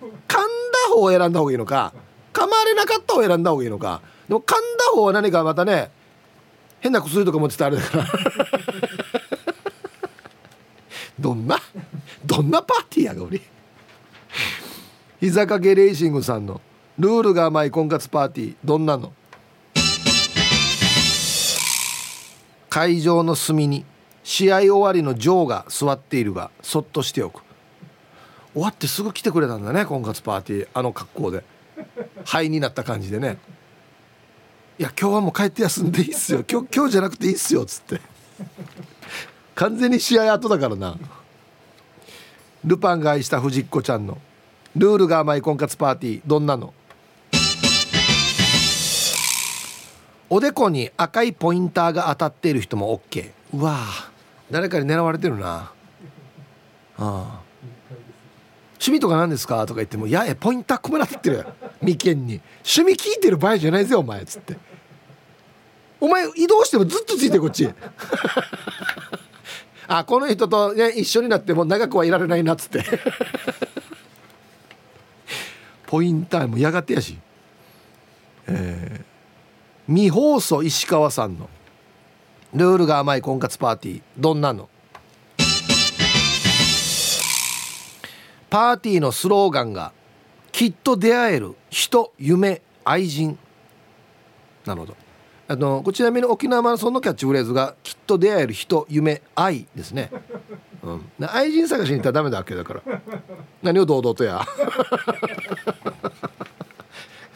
[0.00, 0.44] 噛んだ
[0.90, 1.92] 方を選んだ方がいいのか
[2.32, 5.90] 噛まれなかった方を選んだ方がいいのかでも噛んだ方は何かまたね
[6.80, 8.04] 変な薬とか持ってたあれだから
[11.18, 11.58] どんな？
[12.24, 13.40] どんなパーティーやが俺？
[15.20, 16.60] 膝掛けレーシングさんの
[16.98, 19.12] ルールが甘い婚活パーティーどんなの？
[22.70, 23.84] 会場の隅に
[24.22, 27.42] 試合終わりのジョーが座っているがそっとしておく。
[28.52, 31.44] 終わってすぐ来てくれたんだね婚活パーティーあの格好で。
[32.24, 33.38] 灰になった感じでね。
[34.78, 36.44] いや今日はもう帰って休んでいいっすよ。
[36.48, 38.00] 今日今日じゃなくていいっすよっつって。
[39.58, 40.96] 完全に試合後だからな。
[42.64, 44.18] ルパンが愛した藤子ちゃんの。
[44.76, 46.20] ルールが甘い婚活パーティー。
[46.24, 46.72] どんなの？
[50.30, 53.78] おでこに赤いポインターが当たっている人も OK うわ
[54.48, 55.56] 誰かに狙われてるな。
[55.56, 55.72] あ
[56.98, 57.40] あ。
[58.74, 59.66] 趣味とか何ですか？
[59.66, 61.44] とか言っても「いやポインター組めなってる。
[61.82, 62.40] 眉間に。
[62.58, 64.56] 趣味聞いてる場合じゃないぜお前」っつって
[65.98, 67.68] 「お前移動してもずっとついてこっち」
[69.88, 72.84] あこの人とね一緒になっても長くはいられないなっつって。
[75.86, 77.16] ポインターもやがてやし。
[78.46, 81.48] えー、未放送石川さんの
[82.54, 84.68] ルールが甘い婚活パーティーどんなの？
[88.50, 89.92] パーティーのスローガンが
[90.52, 93.38] 「きっと出会える人夢愛人」
[94.64, 94.96] なるほど。
[95.50, 100.10] あのこちらみに沖縄マラソンのキャッチフレーズが「きっと出会える人夢愛」ですね、
[100.82, 102.82] うん、愛人探しに行ったらダメだわけだから。
[103.62, 104.42] 何を堂々とや。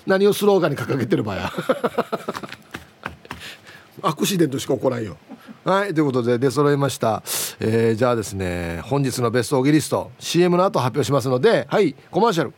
[0.07, 1.51] 何をスローガンに掲げてる場合や。
[4.03, 5.17] アクシデントしか起こらんよ。
[5.65, 7.23] はいということで出揃いました、
[7.61, 12.53] えー、じゃあですね本日のベストオギリスト CM の後発表しますのではいコマーシャル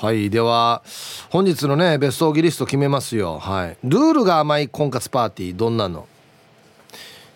[0.00, 0.30] はい。
[0.30, 0.84] では
[1.28, 3.40] 本日のねベストオギリスト決めますよ。
[3.40, 3.76] はい。
[3.82, 6.06] ルールが甘い婚活パーティーどんなの？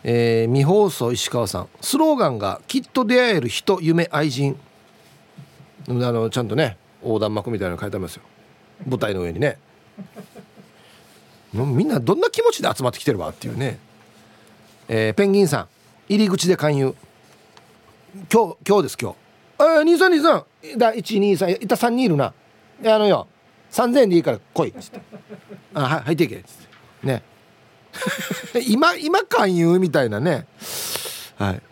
[0.05, 1.69] えー、未放送石川さん。
[1.81, 4.57] スローガンが「きっと出会える人夢愛人」
[5.91, 8.23] あのちゃんとね横断幕みたいなの書いてありますよ。
[8.87, 9.59] 舞台の上にね。
[11.53, 13.81] みんなどんな気持ちで集まってきてるわっていうね、
[14.87, 15.69] えー、ペンギンさん。
[16.09, 16.95] 入り口で勧誘。
[18.33, 19.17] 今日今日です今日。
[19.59, 22.33] ああ2323だ123いた3人いるな。
[22.85, 23.29] あのよ
[23.71, 24.69] 3000円でいいから来い。
[24.71, 25.01] っつって
[25.75, 26.37] あはい入っていけ。
[26.37, 26.57] っつっ
[27.01, 27.23] てね。
[28.69, 30.47] 今今勧誘みたいなね。
[31.39, 31.63] はい。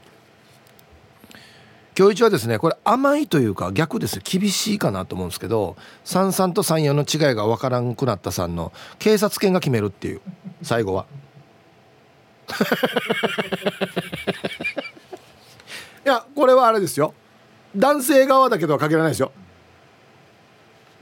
[1.98, 10.22] 今日一はですねこれ甘いというか逆です厳しいかなと思うんですけど33と34の違いが分からんくなったさんの警察犬が決めるっていう
[10.62, 11.06] 最後は。
[16.04, 17.12] いやこれはあれですよ。
[17.76, 19.30] 男性側だけとは限らないですよ。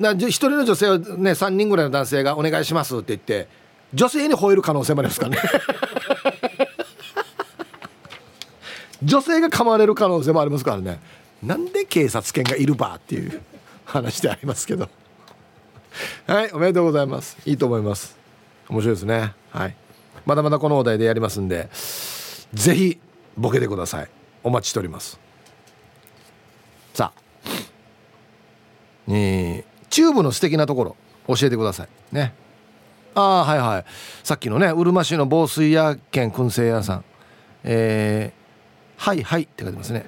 [0.01, 3.49] 一人の女性をね3人ぐらいの男性が「お願いします」って言って
[3.93, 5.43] 女性に吠える可能性もありますからね。
[9.03, 11.01] 女性が噛まれる可能性もありますからね。
[11.43, 13.41] なんで警察犬がいるばっていう
[13.85, 14.89] 話でありますけど。
[16.27, 17.37] はいおめでとうございます。
[17.47, 18.17] いいと思います。
[18.69, 19.35] 面白いですね。
[19.51, 19.75] はい。
[20.27, 21.69] まだまだこのお題でやりますんで
[22.53, 22.99] 是非
[23.37, 24.09] ボケてください。
[24.43, 25.19] お待ちしております。
[26.93, 27.21] さあ。
[29.11, 30.97] えー、チューブの素敵なところ
[31.29, 31.89] 教えてください。
[32.15, 32.35] ね。
[33.15, 33.85] ああはいはい。
[34.23, 37.05] さっきのねうるま市の防水屋兼燻製屋さん。
[37.65, 38.33] え
[38.97, 40.07] はいはい」って書いてますね。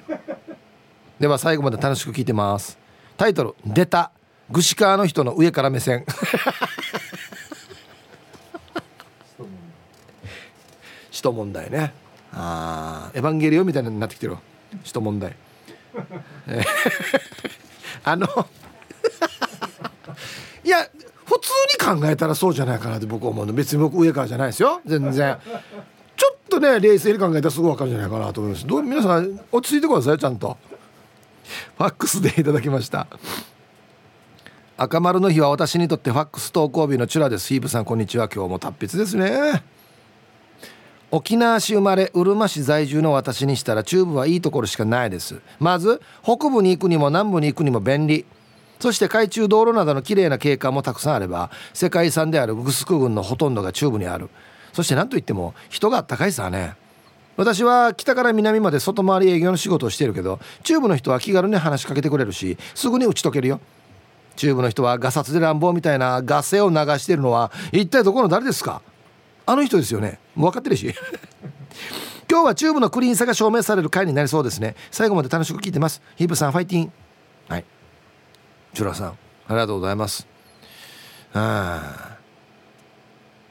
[1.19, 2.79] では最後まで楽しく聞いてます。
[3.17, 4.11] タイトル「出た。
[4.53, 6.05] 串川の人の上から目線」
[11.11, 11.93] 使徒問題ね。
[12.33, 14.37] ああエヴァンゲリオンみたいになってきてる
[14.85, 15.37] 使徒問題。
[18.05, 18.27] あの
[20.65, 20.79] いや
[21.25, 23.53] 普通に考えたらそうじゃないかなって僕は思うの。
[23.53, 24.81] 別に僕上からじゃないですよ。
[24.85, 25.39] 全然。
[26.17, 28.67] ちょっとね冷静に考えたらすぐ分かるんじゃないかなと思います。
[28.67, 30.57] どう皆さん落ち着いてくださいちゃんと。
[31.79, 33.07] ファックスでいただきました。
[34.77, 37.49] 赤丸の日は私にとってファックス投稿日のチュラです。
[37.49, 38.29] ヒープさんこんにちは。
[38.29, 39.63] 今日も達筆ですね。
[41.11, 45.41] 沖縄市生まれうるま市在住の私にしたら中部はいいところしかないです。
[45.59, 48.25] まず北部に行くにも南部に行くにも便利。
[48.81, 54.29] そして海中道路などの綺麗な景観もたくさんあれば世界遺産であるグスク郡のほとんどが中部にある。
[54.73, 56.75] そして何といっても人があったかいさね。
[57.37, 63.61] 私は北から南まで外回り営業の仕事をしてるけど中部の人は気軽に話しかけてくれるしすぐに打ち解けるよ。
[64.37, 68.81] チューブの人はガサツで乱暴みたいなガセを流しているのは一体どこの誰ですか？
[69.45, 70.19] あの人ですよね。
[70.35, 70.95] 分かってるし。
[72.31, 74.77] 今日はチューブのクリーンさが証明される回になりそうですね。
[74.91, 76.01] 最後まで楽しく聞いてます。
[76.17, 76.93] ヒープさんファイティン。
[77.49, 77.65] はい。
[78.73, 79.17] チュラさんあ
[79.51, 80.27] りがとうございます。
[81.33, 82.19] あ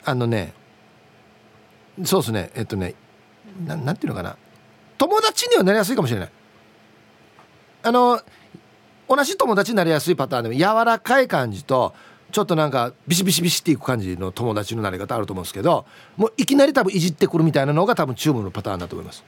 [0.05, 0.53] あのね
[2.03, 2.51] そうですね。
[2.55, 2.95] えっとね
[3.65, 4.37] ななんていうのかな。
[4.97, 6.29] 友達にはなりやすいかもしれない。
[7.83, 8.21] あの
[9.07, 11.93] 同じ友達になりやすいパターンでも柔らかい感じと
[12.31, 19.23] ちょっとなんかビシビシビシっていく感じの友達のなり方あると思うんですけどもういきなり多分いじってくるみたいなのが多分チューブのパターンだと思います。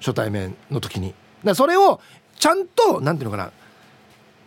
[0.00, 1.14] 初対面の時に。
[1.44, 2.00] だそれを
[2.36, 3.52] ちゃんと何ていうのかな。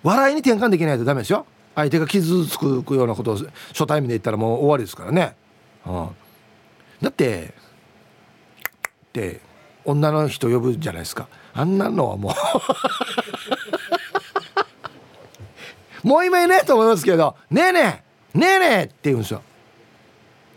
[0.05, 1.47] 笑いに転換できないとダメですよ。
[1.73, 3.37] 相手が傷つくようなことを
[3.69, 5.35] 初対面で言ったらもう終わりですからね、
[5.85, 6.09] うん、
[7.01, 7.53] だって
[9.07, 9.41] って
[9.83, 11.27] 女の人呼ぶじゃないですか。
[11.53, 12.33] あんなのはも
[16.03, 18.03] う もう今いねえと思いますけど「ねえね
[18.35, 19.41] えねえねえ」って言うんですよ。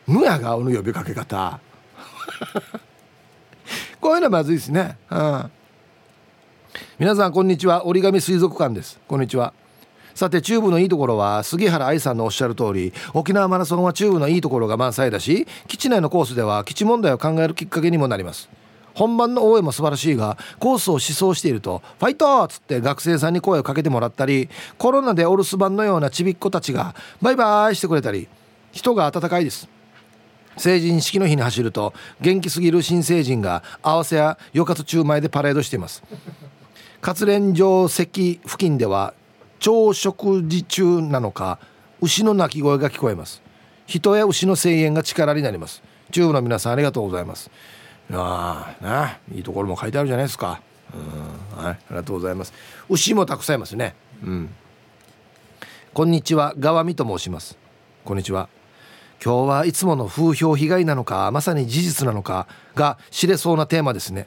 [0.07, 1.59] むやがおの呼びかけ方。
[4.01, 4.99] こういうのはまずいですね。
[5.11, 5.51] うん。
[6.99, 7.87] 皆さんこんにちは。
[7.87, 8.99] 折り紙水族館です。
[9.07, 9.53] こんにちは。
[10.14, 18.49] さてチューブのいいところは杉原愛さんのおっしゃる通り沖縄マラソンはチューブのいいところが満載だし基地内のコースでは基地問題を考えるきっかけにもなります。
[18.95, 28.26] 本番の応援も素晴らしいがコースを試走していると「ファイト!」っつって学生さんに声をかけてもらったりコロナでお留守番のようなちびっ子たちがバイバイしてくれたり
[28.72, 29.68] 人が温かいです。
[30.57, 36.03] 成人式の日に走ると元気すぎる新成人が合わせやよかつ中前でパレードしています。
[37.01, 38.07] 活連城石
[38.44, 39.14] 付近では
[39.61, 41.61] 朝食事中なのか
[42.01, 43.40] 牛の鳴き声が聞こえます。
[43.86, 45.82] 人や牛の声援が力になります。
[46.12, 47.51] チューブの皆さんありがとうございます。
[48.12, 50.61] ああいいところも書いてあるじゃないですか。
[50.92, 52.53] うんはいありがとうございます。
[52.88, 53.94] 牛もたくさんいますね。
[54.24, 54.51] うん。
[55.94, 57.57] こんにちは川見と申します。
[58.05, 58.49] こんにちは。
[59.24, 64.26] 今日はいつもの風評被害なのかまさに事実なのかが知れそうなテーマですね。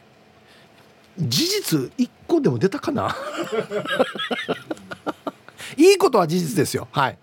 [1.20, 3.16] 事実1個でも出たかな？
[5.78, 6.88] いいことは事実ですよ。
[6.92, 7.18] はい。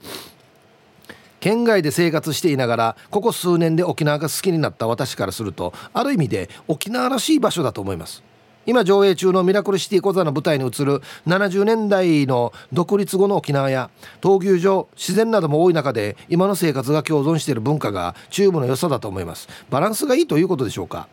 [1.40, 8.22] 県外で生活していながらここ数年で沖縄が好きになった私からするとある意味で沖縄らしい場所だと思います。
[8.66, 13.88] 今上映中のミラクルシティコザの舞台に映る70年代の独立後の沖縄や
[14.20, 19.48] 闘牛場自然なども多い中で今の生活が共存している文化がチューブの良さだと思います。
[19.70, 21.08] バランスがいいということでしょうか？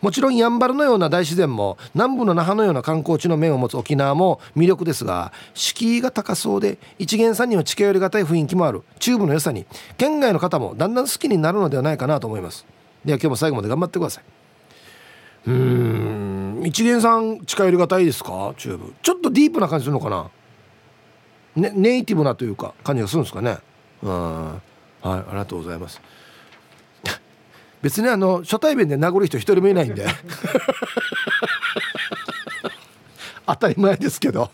[0.00, 8.82] もちろんやんばるのような大自然も南部の那覇のような観光地の面を持つ沖縄も魅力ですが敷居が高そうで一見さんには近寄りがたい雰囲気もある。
[8.98, 9.66] チューブの良さに
[9.96, 12.66] 県外の方もだんだん好きになるのではないかなと思います。
[13.04, 14.24] では今日も最後まで頑張ってください。
[15.46, 18.52] うーん一元さん近寄りがたいですか？
[18.58, 20.28] チューブちょっとディープな感じするのかな、
[21.54, 23.58] ね、ネイティブなというか感じがするんですかね。
[24.02, 24.52] うん。
[24.54, 24.60] はい
[25.02, 26.00] ありがとうございます。
[27.82, 30.06] 別にあの初対面で殴る人一人もいないんで。
[33.46, 34.50] 当たり前ですけど